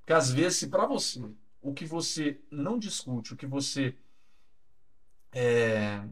[0.00, 1.22] Porque às vezes, se para você,
[1.60, 3.96] o que você não discute, o que você.
[5.30, 6.04] É...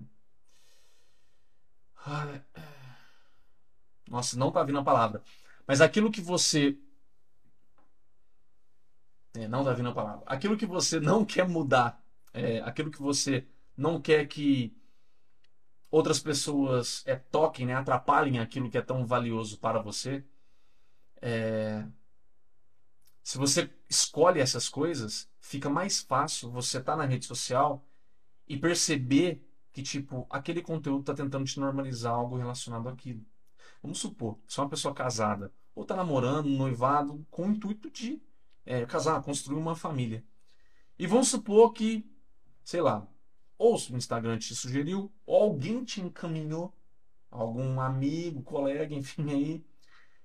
[4.08, 5.22] Nossa, não tá vindo a palavra.
[5.66, 6.78] Mas aquilo que você.
[9.34, 10.24] É, não tá vindo a palavra.
[10.26, 13.46] Aquilo que você não quer mudar, é, aquilo que você
[13.76, 14.76] não quer que
[15.90, 20.24] outras pessoas é, toquem, né, atrapalhem aquilo que é tão valioso para você.
[21.20, 21.86] É,
[23.22, 27.84] se você escolhe essas coisas, fica mais fácil você estar tá na rede social
[28.46, 33.24] e perceber que, tipo, aquele conteúdo está tentando te normalizar algo relacionado àquilo.
[33.82, 38.20] Vamos supor, se é uma pessoa casada ou está namorando, noivado, com o intuito de
[38.66, 40.24] é, casar, construir uma família.
[40.98, 42.04] E vamos supor que,
[42.62, 43.06] sei lá,
[43.60, 46.74] ou o Instagram te sugeriu, ou alguém te encaminhou,
[47.30, 49.64] algum amigo, colega, enfim, aí,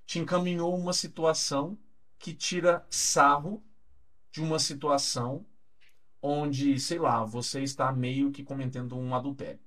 [0.06, 1.78] te encaminhou uma situação
[2.18, 3.62] que tira sarro
[4.32, 5.46] de uma situação
[6.22, 9.60] onde, sei lá, você está meio que cometendo um adultério.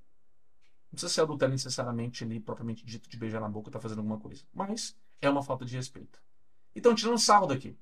[0.84, 4.18] Não precisa ser adultério necessariamente ali, propriamente dito, de beijar na boca, tá fazendo alguma
[4.18, 4.44] coisa.
[4.50, 6.22] Mas é uma falta de respeito.
[6.74, 7.76] Então, tirando sarro daqui.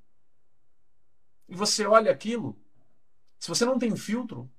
[1.49, 2.59] E você olha aquilo,
[3.39, 4.51] se você não tem filtro,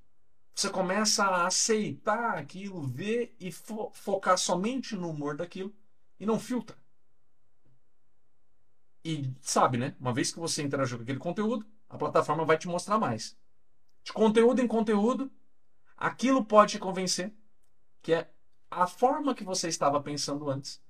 [0.58, 5.72] você começa a aceitar aquilo, ver e fo focar somente no humor daquilo
[6.20, 6.76] e não filtra.
[9.06, 9.96] E sabe, né?
[10.00, 13.38] Uma vez que você interagiu com aquele conteúdo, a plataforma vai te mostrar mais.
[14.04, 15.32] De conteúdo em conteúdo,
[15.96, 17.32] aquilo pode te convencer
[18.02, 18.28] que é
[18.72, 20.82] a forma que você estava pensando antes,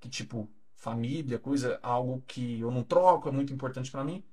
[0.00, 4.24] que tipo, família, coisa, algo que eu não troco, é muito importante para mim.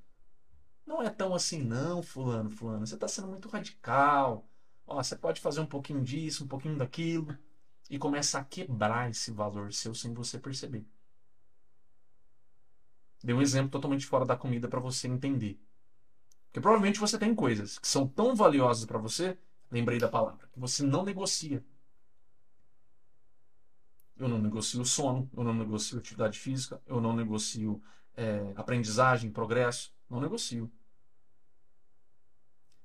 [0.83, 2.87] Não é tão assim, não, fulano, fulano.
[2.87, 4.47] Você está sendo muito radical.
[4.93, 7.35] Ó, você pode fazer um pouquinho disso, um pouquinho daquilo.
[7.89, 10.85] E começa a quebrar esse valor seu sem você perceber.
[13.23, 15.59] Dei um exemplo totalmente fora da comida para você entender.
[16.45, 19.37] Porque provavelmente você tem coisas que são tão valiosas para você,
[19.71, 21.63] lembrei da palavra, que você não negocia.
[24.15, 27.81] Eu não negocio sono, eu não negocio atividade física, eu não negocio
[28.15, 30.71] é, aprendizagem, progresso, não negocio.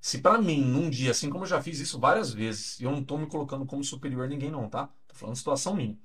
[0.00, 2.90] Se para mim, num dia, assim como eu já fiz isso várias vezes, e eu
[2.90, 4.88] não estou me colocando como superior a ninguém não, tá?
[5.08, 5.98] Tô falando situação minha.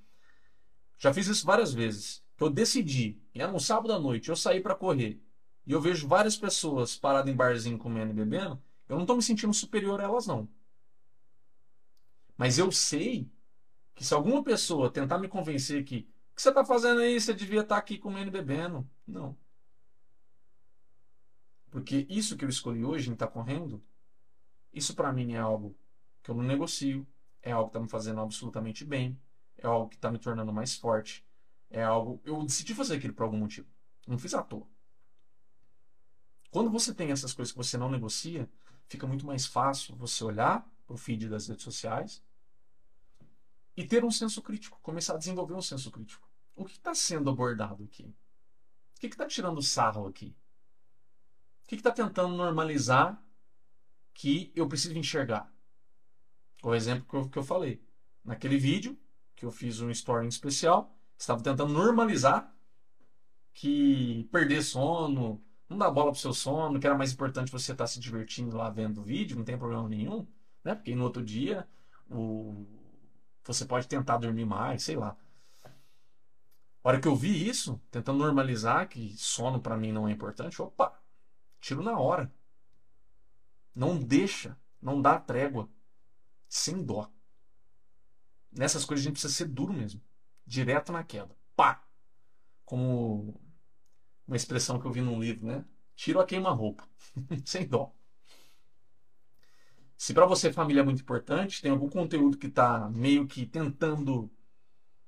[0.98, 2.24] Já fiz isso várias vezes.
[2.40, 5.22] Eu decidi, era um sábado à noite, eu saí para correr,
[5.66, 9.24] e eu vejo várias pessoas paradas em barzinho comendo e bebendo, eu não estou me
[9.24, 10.50] sentindo superior a elas não.
[12.38, 13.30] Mas eu sei
[13.96, 17.34] que se alguma pessoa tentar me convencer que o que você está fazendo aí, você
[17.34, 18.90] devia estar tá aqui comendo e bebendo.
[19.08, 19.38] Não.
[21.74, 23.84] Porque isso que eu escolhi hoje em estar tá correndo,
[24.72, 25.76] isso para mim é algo
[26.22, 27.06] que eu não negocio,
[27.42, 29.20] é algo que está me fazendo absolutamente bem,
[29.58, 31.26] é algo que está me tornando mais forte,
[31.72, 32.22] é algo.
[32.24, 33.68] Eu decidi fazer aquilo por algum motivo.
[34.06, 34.68] Não fiz à toa.
[36.52, 38.48] Quando você tem essas coisas que você não negocia,
[38.88, 42.24] fica muito mais fácil você olhar para o feed das redes sociais
[43.76, 46.30] e ter um senso crítico, começar a desenvolver um senso crítico.
[46.56, 48.14] O que está sendo abordado aqui?
[48.96, 50.36] O que está tirando sarro aqui?
[51.74, 53.20] Que está tentando normalizar
[54.14, 55.52] que eu preciso enxergar?
[56.62, 57.84] O exemplo que eu, que eu falei.
[58.24, 58.96] Naquele vídeo,
[59.36, 62.54] que eu fiz um story especial, estava tentando normalizar
[63.54, 67.86] que perder sono, não dar bola pro seu sono, que era mais importante você estar
[67.86, 70.28] tá se divertindo lá vendo o vídeo, não tem problema nenhum,
[70.64, 70.76] né?
[70.76, 71.68] Porque no outro dia
[72.08, 72.68] o
[73.46, 75.18] você pode tentar dormir mais, sei lá.
[76.84, 80.62] A hora que eu vi isso, tentando normalizar que sono para mim não é importante,
[80.62, 81.03] opa,
[81.64, 82.32] tiro na hora.
[83.74, 85.70] Não deixa, não dá trégua,
[86.48, 87.10] sem dó.
[88.52, 90.02] Nessas coisas a gente precisa ser duro mesmo,
[90.46, 91.36] direto na queda.
[91.56, 91.82] Pá!
[92.66, 93.42] Como
[94.28, 95.66] uma expressão que eu vi num livro, né?
[95.96, 96.88] Tiro a queima-roupa,
[97.46, 97.94] sem dó.
[99.98, 104.30] Se para você família é muito importante, tem algum conteúdo que está meio que tentando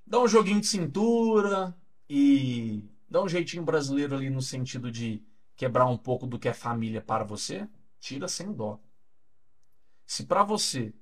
[0.08, 1.76] dar um joguinho de cintura
[2.10, 5.22] e dar um jeitinho brasileiro ali no sentido de
[5.56, 7.68] quebrar um pouco do que é família para você,
[7.99, 8.80] tira sem dó.
[10.06, 10.93] Se para você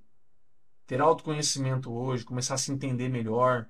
[0.85, 3.67] ter autoconhecimento hoje, começar a se entender melhor,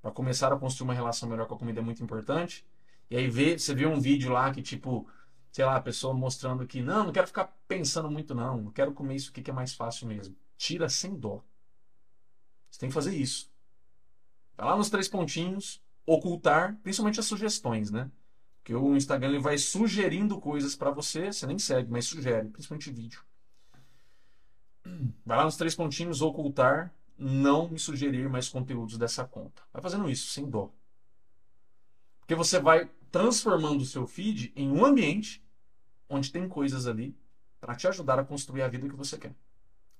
[0.00, 2.66] para começar a construir uma relação melhor com a comida é muito importante,
[3.10, 5.08] e aí vê, você vê um vídeo lá que tipo
[5.50, 8.92] sei lá, a pessoa mostrando que não, não quero ficar pensando muito não, não quero
[8.92, 10.36] comer isso aqui que é mais fácil mesmo.
[10.56, 11.42] Tira sem dó.
[12.70, 13.50] Você tem que fazer isso.
[14.56, 18.10] Vai lá nos três pontinhos, ocultar, principalmente as sugestões, né?
[18.68, 22.90] Porque o Instagram ele vai sugerindo coisas para você, você nem segue, mas sugere, principalmente
[22.90, 23.24] vídeo.
[25.24, 29.62] Vai lá nos três pontinhos, ocultar, não me sugerir mais conteúdos dessa conta.
[29.72, 30.70] Vai fazendo isso, sem dó.
[32.20, 35.42] Porque você vai transformando o seu feed em um ambiente
[36.06, 37.16] onde tem coisas ali
[37.58, 39.30] para te ajudar a construir a vida que você quer.
[39.30, 39.34] A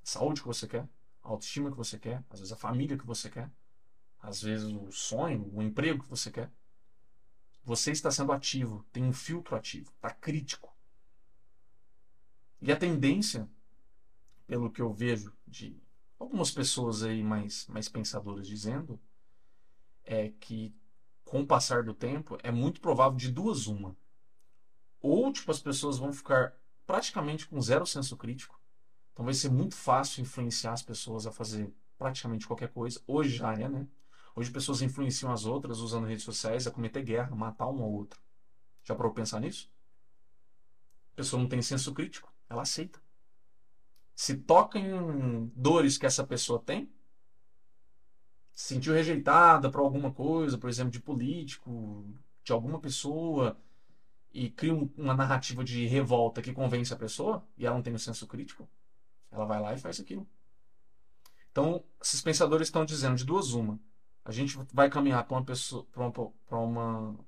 [0.05, 0.87] saúde que você quer,
[1.25, 3.51] a autoestima que você quer, às vezes a família que você quer,
[4.21, 6.51] às vezes o sonho, o emprego que você quer.
[7.69, 10.75] Você está sendo ativo, tem um filtro ativo, está crítico.
[12.63, 13.47] E a tendência,
[14.47, 15.79] pelo que eu vejo de
[16.19, 18.99] algumas pessoas aí mais, mais pensadoras dizendo,
[20.03, 20.75] é que
[21.27, 23.95] com o passar do tempo, é muito provável de duas uma.
[24.99, 28.59] Ou tipo as pessoas vão ficar praticamente com zero senso crítico.
[29.13, 32.99] Então vai ser muito fácil influenciar as pessoas a fazer praticamente qualquer coisa.
[33.07, 33.87] Hoje já é, né?
[34.39, 38.21] Hoje pessoas influenciam as outras usando redes sociais a cometer guerra, matar um ao outro.
[38.85, 39.69] Já parou pensar nisso?
[41.13, 43.03] A pessoa não tem senso crítico, ela aceita.
[44.15, 46.89] Se toca em dores que essa pessoa tem,
[48.53, 52.07] se sentiu rejeitada por alguma coisa, por exemplo, de político,
[52.45, 53.59] de alguma pessoa,
[54.33, 57.99] e cria uma narrativa de revolta que convence a pessoa, e ela não tem o
[57.99, 58.69] senso crítico,
[59.33, 60.29] ela vai lá e faz aquilo.
[61.51, 63.81] Então, esses pensadores estão dizendo de duas uma.
[64.29, 67.19] A gente vai caminhar para uma pessoa, para uma,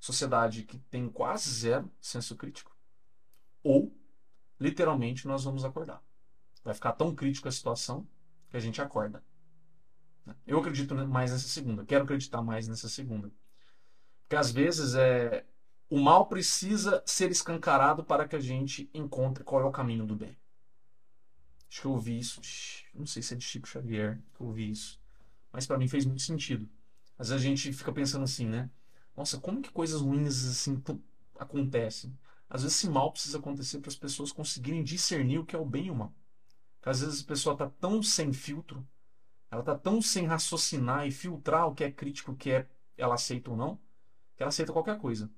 [0.00, 2.74] sociedade que tem quase zero senso crítico,
[3.62, 3.94] ou
[4.58, 6.02] literalmente nós vamos acordar.
[6.64, 8.08] Vai ficar tão crítico a situação
[8.48, 9.22] que a gente acorda.
[10.46, 11.84] Eu acredito mais nessa segunda.
[11.84, 13.30] Quero acreditar mais nessa segunda.
[14.22, 15.44] Porque às vezes é
[15.90, 20.16] o mal precisa ser escancarado para que a gente encontre qual é o caminho do
[20.16, 20.34] bem.
[21.68, 22.40] Acho que eu ouvi isso.
[22.94, 24.98] Não sei se é de Chico Xavier que eu ouvi isso.
[25.56, 26.68] Mas para mim fez muito sentido.
[27.18, 28.68] Às vezes a gente fica pensando assim, né?
[29.16, 30.82] Nossa, como que coisas ruins assim
[31.38, 32.14] acontecem?
[32.46, 35.64] Às vezes esse mal precisa acontecer para as pessoas conseguirem discernir o que é o
[35.64, 36.14] bem e o mal.
[36.76, 38.86] Porque às vezes a pessoa está tão sem filtro,
[39.50, 43.14] ela está tão sem raciocinar e filtrar o que é crítico, o que é ela
[43.14, 43.76] aceita ou não,
[44.36, 45.30] que ela aceita qualquer coisa.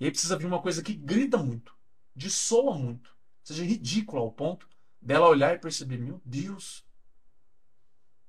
[0.00, 1.76] E aí precisa vir uma coisa que grita muito,
[2.16, 3.14] dissoa muito,
[3.44, 4.66] seja ridícula ao ponto
[4.98, 6.87] dela olhar e perceber, meu Deus,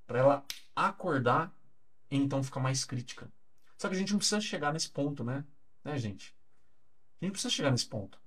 [0.10, 0.46] para ela
[0.76, 1.54] acordar
[2.10, 3.32] e então ficar mais crítica.
[3.78, 5.46] Só que a gente não precisa chegar nesse ponto, né?
[5.84, 6.36] Né, gente?
[7.22, 8.20] A gente precisa chegar nesse ponto.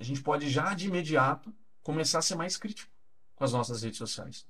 [0.00, 2.90] A gente pode já de imediato começar a ser mais crítico
[3.36, 4.46] com as nossas redes sociais.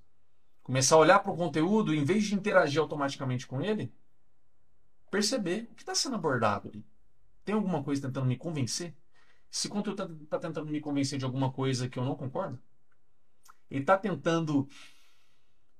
[0.62, 3.92] Começar a olhar para o conteúdo, em vez de interagir automaticamente com ele,
[5.11, 6.86] perceber o que está sendo abordado ali.
[7.44, 8.94] Tem alguma coisa tentando me convencer?
[9.50, 12.62] Se o conteúdo está tá tentando me convencer de alguma coisa que eu não concordo,
[13.68, 14.68] ele está tentando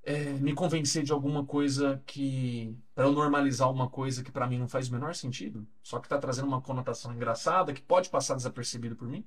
[0.03, 2.75] é, me convencer de alguma coisa que.
[2.95, 6.05] para eu normalizar uma coisa que para mim não faz o menor sentido, só que
[6.05, 9.25] está trazendo uma conotação engraçada que pode passar desapercebido por mim.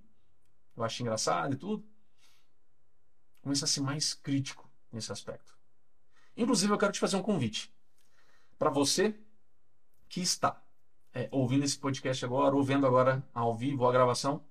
[0.77, 1.85] Eu acho engraçado e tudo.
[3.43, 5.53] Começa a ser mais crítico nesse aspecto.
[6.37, 7.73] Inclusive, eu quero te fazer um convite.
[8.59, 9.15] Para você
[10.09, 10.63] que está
[11.13, 14.45] é, ouvindo esse podcast agora, ou vendo agora ao vivo a gravação,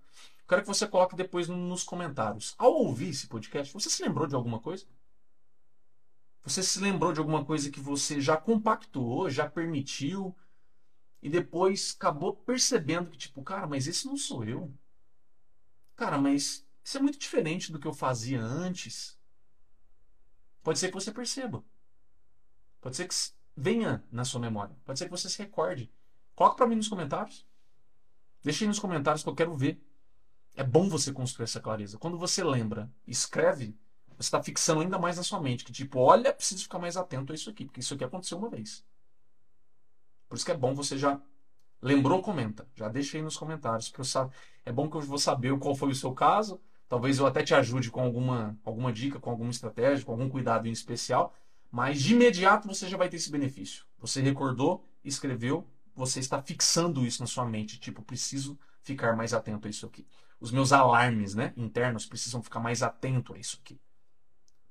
[0.47, 2.53] quero que você coloque depois nos comentários.
[2.57, 4.85] Ao ouvir esse podcast, você se lembrou de alguma coisa?
[6.43, 10.35] Você se lembrou de alguma coisa que você já compactuou, já permitiu,
[11.21, 14.73] e depois acabou percebendo que, tipo, cara, mas esse não sou eu.
[15.95, 19.19] Cara, mas isso é muito diferente do que eu fazia antes.
[20.63, 21.63] Pode ser que você perceba.
[22.79, 23.15] Pode ser que
[23.55, 24.75] venha na sua memória.
[24.83, 25.91] Pode ser que você se recorde.
[26.35, 27.45] Coloca para mim nos comentários.
[28.43, 29.79] Deixa aí nos comentários que eu quero ver.
[30.55, 31.99] É bom você construir essa clareza.
[31.99, 33.77] Quando você lembra, escreve,
[34.21, 37.31] você está fixando ainda mais na sua mente que tipo, olha, preciso ficar mais atento
[37.31, 38.85] a isso aqui, porque isso aqui aconteceu uma vez.
[40.29, 41.19] Por isso que é bom você já
[41.81, 42.67] lembrou, comenta.
[42.75, 44.33] Já deixa aí nos comentários, porque eu sabe,
[44.65, 46.61] é bom que eu vou saber qual foi o seu caso.
[46.87, 50.67] Talvez eu até te ajude com alguma, alguma dica, com alguma estratégia, com algum cuidado
[50.67, 51.33] em especial.
[51.71, 53.85] Mas de imediato você já vai ter esse benefício.
[53.99, 57.79] Você recordou, escreveu, você está fixando isso na sua mente.
[57.79, 60.05] Tipo, preciso ficar mais atento a isso aqui.
[60.39, 63.79] Os meus alarmes né, internos precisam ficar mais atento a isso aqui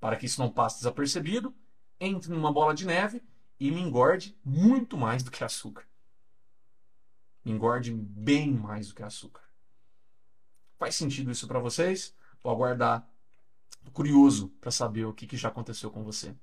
[0.00, 1.54] para que isso não passe desapercebido,
[2.00, 3.22] entre numa bola de neve
[3.58, 5.84] e me engorde muito mais do que açúcar.
[7.44, 9.42] Me engorde bem mais do que açúcar.
[10.78, 12.14] Faz sentido isso para vocês?
[12.42, 13.06] Vou aguardar.
[13.92, 16.34] Curioso para saber o que, que, já aconteceu com você.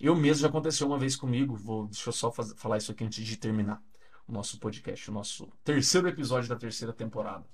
[0.00, 1.54] Eu mesmo já aconteceu uma vez comigo.
[1.54, 3.82] Vou, deixa eu só falar isso aqui antes de terminar
[4.26, 7.46] o nosso podcast, o nosso terceiro episódio da terceira temporada.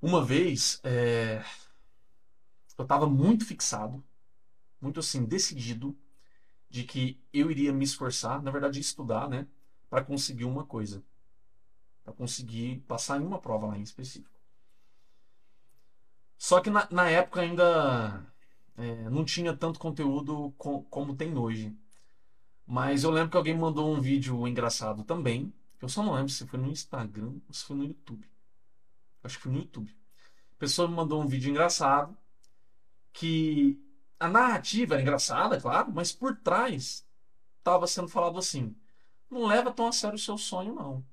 [0.00, 1.44] Uma vez, é,
[2.78, 4.02] eu estava muito fixado,
[4.80, 5.96] muito assim, decidido
[6.68, 9.46] de que eu iria me esforçar, na verdade, estudar, né,
[9.90, 11.02] para conseguir uma coisa.
[12.02, 14.32] Para conseguir passar em uma prova lá em específico.
[16.38, 18.26] Só que na, na época ainda
[18.76, 21.76] é, não tinha tanto conteúdo com, como tem hoje.
[22.66, 25.52] Mas eu lembro que alguém mandou um vídeo engraçado também.
[25.80, 28.28] Eu só não lembro se foi no Instagram ou se foi no YouTube.
[29.22, 29.94] Acho que foi no YouTube.
[30.56, 32.16] A pessoa me mandou um vídeo engraçado
[33.12, 33.80] que
[34.18, 37.06] a narrativa era engraçada, claro, mas por trás
[37.58, 38.76] estava sendo falado assim:
[39.30, 41.04] não leva tão a sério o seu sonho, não.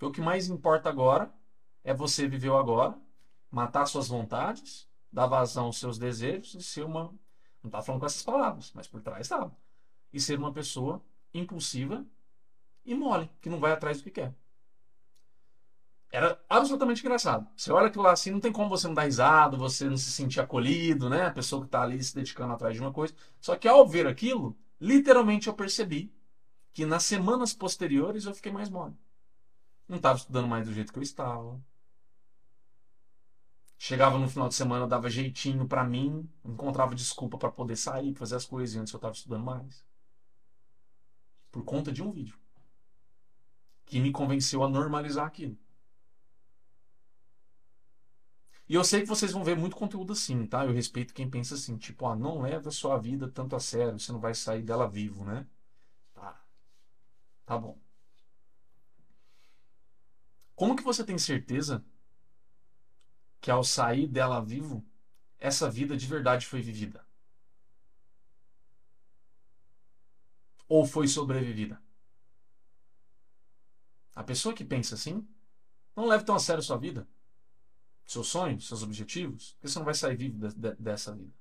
[0.00, 1.32] O que mais importa agora
[1.84, 2.98] é você viver o agora,
[3.50, 7.12] matar suas vontades, dar vazão aos seus desejos e ser uma.
[7.62, 9.54] Não está falando com essas palavras, mas por trás estava.
[10.12, 11.02] E ser uma pessoa
[11.34, 12.04] impulsiva
[12.84, 14.34] e mole, que não vai atrás do que quer.
[16.12, 17.46] Era absolutamente engraçado.
[17.56, 20.10] Você olha aquilo lá assim, não tem como você não dar risada, você não se
[20.10, 21.26] sentir acolhido, né?
[21.26, 23.14] A pessoa que está ali se dedicando atrás de uma coisa.
[23.40, 26.12] Só que ao ver aquilo, literalmente eu percebi
[26.72, 28.96] que nas semanas posteriores eu fiquei mais mole.
[29.88, 31.60] Não estava estudando mais do jeito que eu estava.
[33.78, 38.36] Chegava no final de semana, dava jeitinho para mim, encontrava desculpa para poder sair, fazer
[38.36, 39.84] as coisas antes eu estava estudando mais.
[41.50, 42.38] Por conta de um vídeo
[43.86, 45.56] que me convenceu a normalizar aquilo.
[48.70, 50.64] E eu sei que vocês vão ver muito conteúdo assim, tá?
[50.64, 53.98] Eu respeito quem pensa assim, tipo, ah, não leva a sua vida tanto a sério,
[53.98, 55.44] você não vai sair dela vivo, né?
[56.14, 56.40] Tá.
[57.44, 57.76] Tá bom.
[60.54, 61.84] Como que você tem certeza
[63.40, 64.86] que ao sair dela vivo,
[65.40, 67.04] essa vida de verdade foi vivida?
[70.68, 71.82] Ou foi sobrevivida?
[74.14, 75.26] A pessoa que pensa assim,
[75.96, 77.04] não leva tão a sério a sua vida
[78.10, 81.32] seus sonhos, seus objetivos, porque você não vai sair vivo de, de, dessa vida.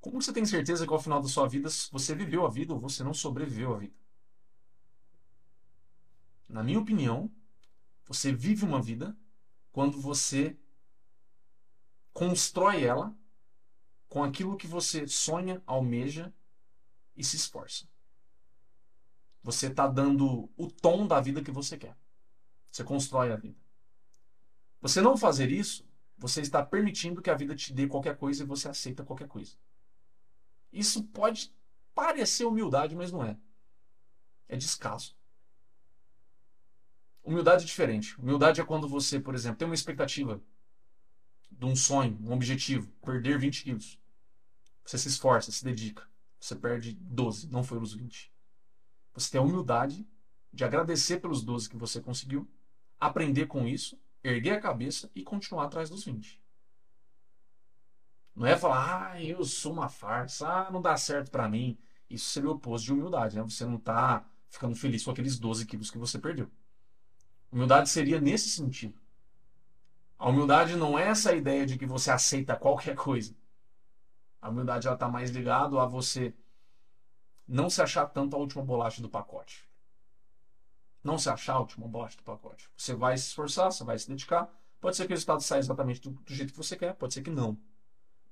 [0.00, 2.80] Como você tem certeza que ao final da sua vida você viveu a vida ou
[2.80, 3.94] você não sobreviveu à vida?
[6.48, 7.30] Na minha opinião,
[8.04, 9.16] você vive uma vida
[9.70, 10.58] quando você
[12.12, 13.16] constrói ela
[14.08, 16.34] com aquilo que você sonha, almeja
[17.16, 17.86] e se esforça.
[19.44, 21.96] Você está dando o tom da vida que você quer.
[22.68, 23.62] Você constrói a vida.
[24.82, 28.46] Você não fazer isso, você está permitindo que a vida te dê qualquer coisa e
[28.46, 29.52] você aceita qualquer coisa.
[30.72, 31.54] Isso pode
[31.94, 33.38] parecer humildade, mas não é.
[34.48, 35.16] É descaso.
[37.22, 38.20] Humildade é diferente.
[38.20, 40.42] Humildade é quando você, por exemplo, tem uma expectativa
[41.48, 44.00] de um sonho, um objetivo, perder 20 quilos.
[44.84, 46.10] Você se esforça, se dedica.
[46.40, 48.32] Você perde 12, não foi os 20.
[49.14, 50.04] Você tem a humildade
[50.52, 52.50] de agradecer pelos 12 que você conseguiu,
[52.98, 56.40] aprender com isso, erguer a cabeça e continuar atrás dos 20.
[58.34, 61.78] Não é falar, ah, eu sou uma farsa, ah, não dá certo para mim.
[62.08, 63.42] Isso seria o oposto de humildade, né?
[63.42, 66.50] Você não tá ficando feliz com aqueles 12 quilos que você perdeu.
[67.50, 68.98] Humildade seria nesse sentido.
[70.18, 73.34] A humildade não é essa ideia de que você aceita qualquer coisa.
[74.40, 76.34] A humildade ela está mais ligado a você
[77.46, 79.68] não se achar tanto a última bolacha do pacote.
[81.02, 82.70] Não se achar a última bolacha do pacote.
[82.76, 84.48] Você vai se esforçar, você vai se dedicar.
[84.80, 87.22] Pode ser que o resultado saia exatamente do, do jeito que você quer, pode ser
[87.22, 87.58] que não.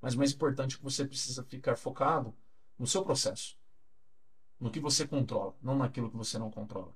[0.01, 2.35] Mas o mais importante é que você precisa ficar focado
[2.79, 3.59] no seu processo.
[4.59, 6.95] No que você controla, não naquilo que você não controla.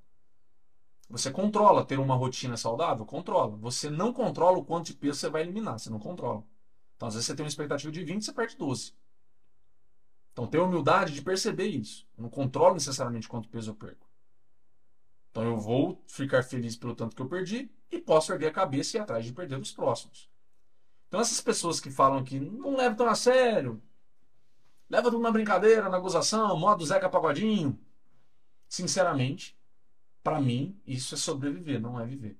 [1.08, 3.04] Você controla ter uma rotina saudável?
[3.04, 3.56] Controla.
[3.56, 6.44] Você não controla o quanto de peso você vai eliminar, você não controla.
[6.96, 8.94] Então, às vezes você tem uma expectativa de 20, você perde 12.
[10.32, 12.06] Então, ter humildade de perceber isso.
[12.16, 14.03] Eu não controlo necessariamente quanto peso eu perco.
[15.34, 18.96] Então, eu vou ficar feliz pelo tanto que eu perdi e posso erguer a cabeça
[18.96, 20.30] e ir atrás de perder os próximos.
[21.08, 23.82] Então, essas pessoas que falam que não levam tão a sério,
[24.88, 27.76] leva tudo na brincadeira, na gozação, modo Zeca Pagodinho.
[28.68, 29.58] Sinceramente,
[30.22, 32.38] para mim, isso é sobreviver, não é viver.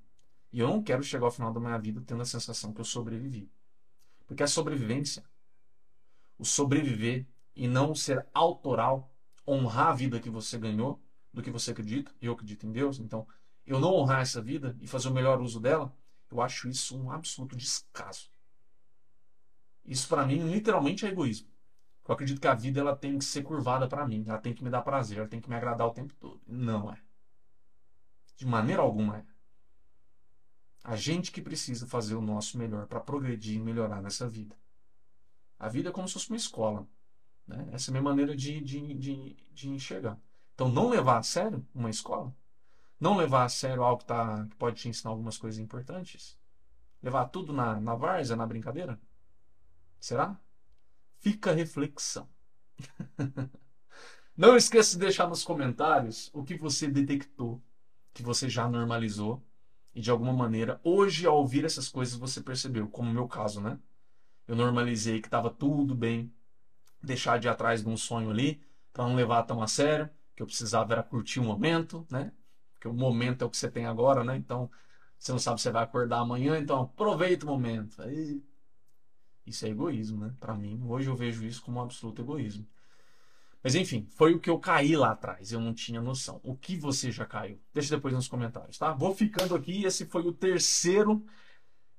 [0.52, 2.84] E eu não quero chegar ao final da minha vida tendo a sensação que eu
[2.84, 3.50] sobrevivi.
[4.24, 5.24] Porque a sobrevivência,
[6.38, 7.26] o sobreviver
[7.56, 9.12] e não ser autoral,
[9.44, 11.02] honrar a vida que você ganhou,
[11.34, 13.26] do que você acredita, e eu acredito em Deus, então
[13.66, 15.92] eu não honrar essa vida e fazer o melhor uso dela,
[16.30, 18.30] eu acho isso um absoluto descaso.
[19.84, 21.48] Isso para mim literalmente é egoísmo.
[22.06, 24.62] Eu acredito que a vida ela tem que ser curvada para mim, ela tem que
[24.62, 26.40] me dar prazer, ela tem que me agradar o tempo todo.
[26.46, 26.98] Não é.
[28.36, 29.24] De maneira alguma é.
[30.82, 34.54] A gente que precisa fazer o nosso melhor para progredir e melhorar nessa vida.
[35.58, 36.86] A vida é como se fosse uma escola.
[37.46, 37.70] Né?
[37.72, 40.18] Essa é a minha maneira de, de, de, de enxergar.
[40.54, 42.34] Então, não levar a sério uma escola,
[42.98, 46.38] não levar a sério algo que, tá, que pode te ensinar algumas coisas importantes,
[47.02, 48.98] levar tudo na, na várzea, na brincadeira,
[50.00, 50.38] será?
[51.18, 52.28] Fica reflexão.
[54.36, 57.62] não esqueça de deixar nos comentários o que você detectou
[58.14, 59.44] que você já normalizou
[59.94, 63.60] e de alguma maneira, hoje ao ouvir essas coisas você percebeu, como no meu caso,
[63.60, 63.78] né?
[64.46, 66.32] Eu normalizei que estava tudo bem,
[67.02, 70.42] deixar de ir atrás de um sonho ali, para não levar tão a sério, que
[70.42, 72.32] eu precisava era curtir o momento, né?
[72.80, 74.36] Que o momento é o que você tem agora, né?
[74.36, 74.70] Então,
[75.18, 78.02] você não sabe se vai acordar amanhã, então aproveita o momento.
[78.02, 78.42] Aí,
[79.46, 80.34] isso é egoísmo, né?
[80.40, 82.66] Para mim, hoje eu vejo isso como um absoluto egoísmo.
[83.62, 85.50] Mas enfim, foi o que eu caí lá atrás.
[85.50, 86.38] Eu não tinha noção.
[86.44, 87.58] O que você já caiu?
[87.72, 88.92] Deixa depois nos comentários, tá?
[88.92, 89.84] Vou ficando aqui.
[89.84, 91.24] Esse foi o terceiro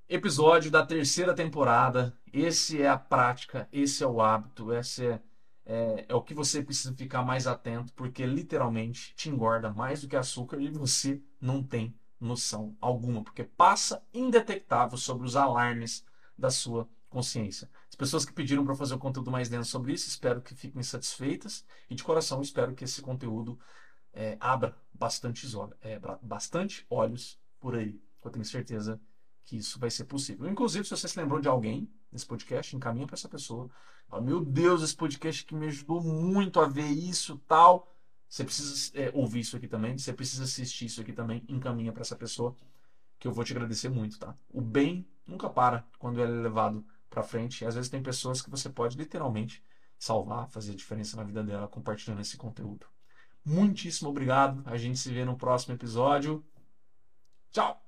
[0.07, 2.15] episódio da terceira temporada.
[2.31, 5.21] Esse é a prática, esse é o hábito, esse é,
[5.65, 10.07] é, é, o que você precisa ficar mais atento, porque literalmente te engorda mais do
[10.07, 16.05] que açúcar e você não tem noção alguma, porque passa indetectável sobre os alarmes
[16.37, 17.69] da sua consciência.
[17.89, 20.83] As pessoas que pediram para fazer um conteúdo mais denso sobre isso, espero que fiquem
[20.83, 23.59] satisfeitas e de coração espero que esse conteúdo
[24.13, 25.47] é, abra bastante,
[25.81, 27.99] é, bastante olhos por aí.
[28.23, 28.99] Eu tenho certeza
[29.43, 30.49] que isso vai ser possível.
[30.49, 33.69] Inclusive, se você se lembrou de alguém nesse podcast, encaminha para essa pessoa.
[34.07, 37.91] Fala, Meu Deus, esse podcast que me ajudou muito a ver isso tal.
[38.27, 42.01] Você precisa é, ouvir isso aqui também, você precisa assistir isso aqui também, encaminha para
[42.01, 42.55] essa pessoa
[43.19, 44.35] que eu vou te agradecer muito, tá?
[44.49, 47.63] O bem nunca para quando ele é levado para frente.
[47.63, 49.63] E às vezes tem pessoas que você pode literalmente
[49.97, 52.85] salvar, fazer a diferença na vida dela compartilhando esse conteúdo.
[53.43, 54.63] Muitíssimo obrigado.
[54.65, 56.43] A gente se vê no próximo episódio.
[57.51, 57.84] Tchau!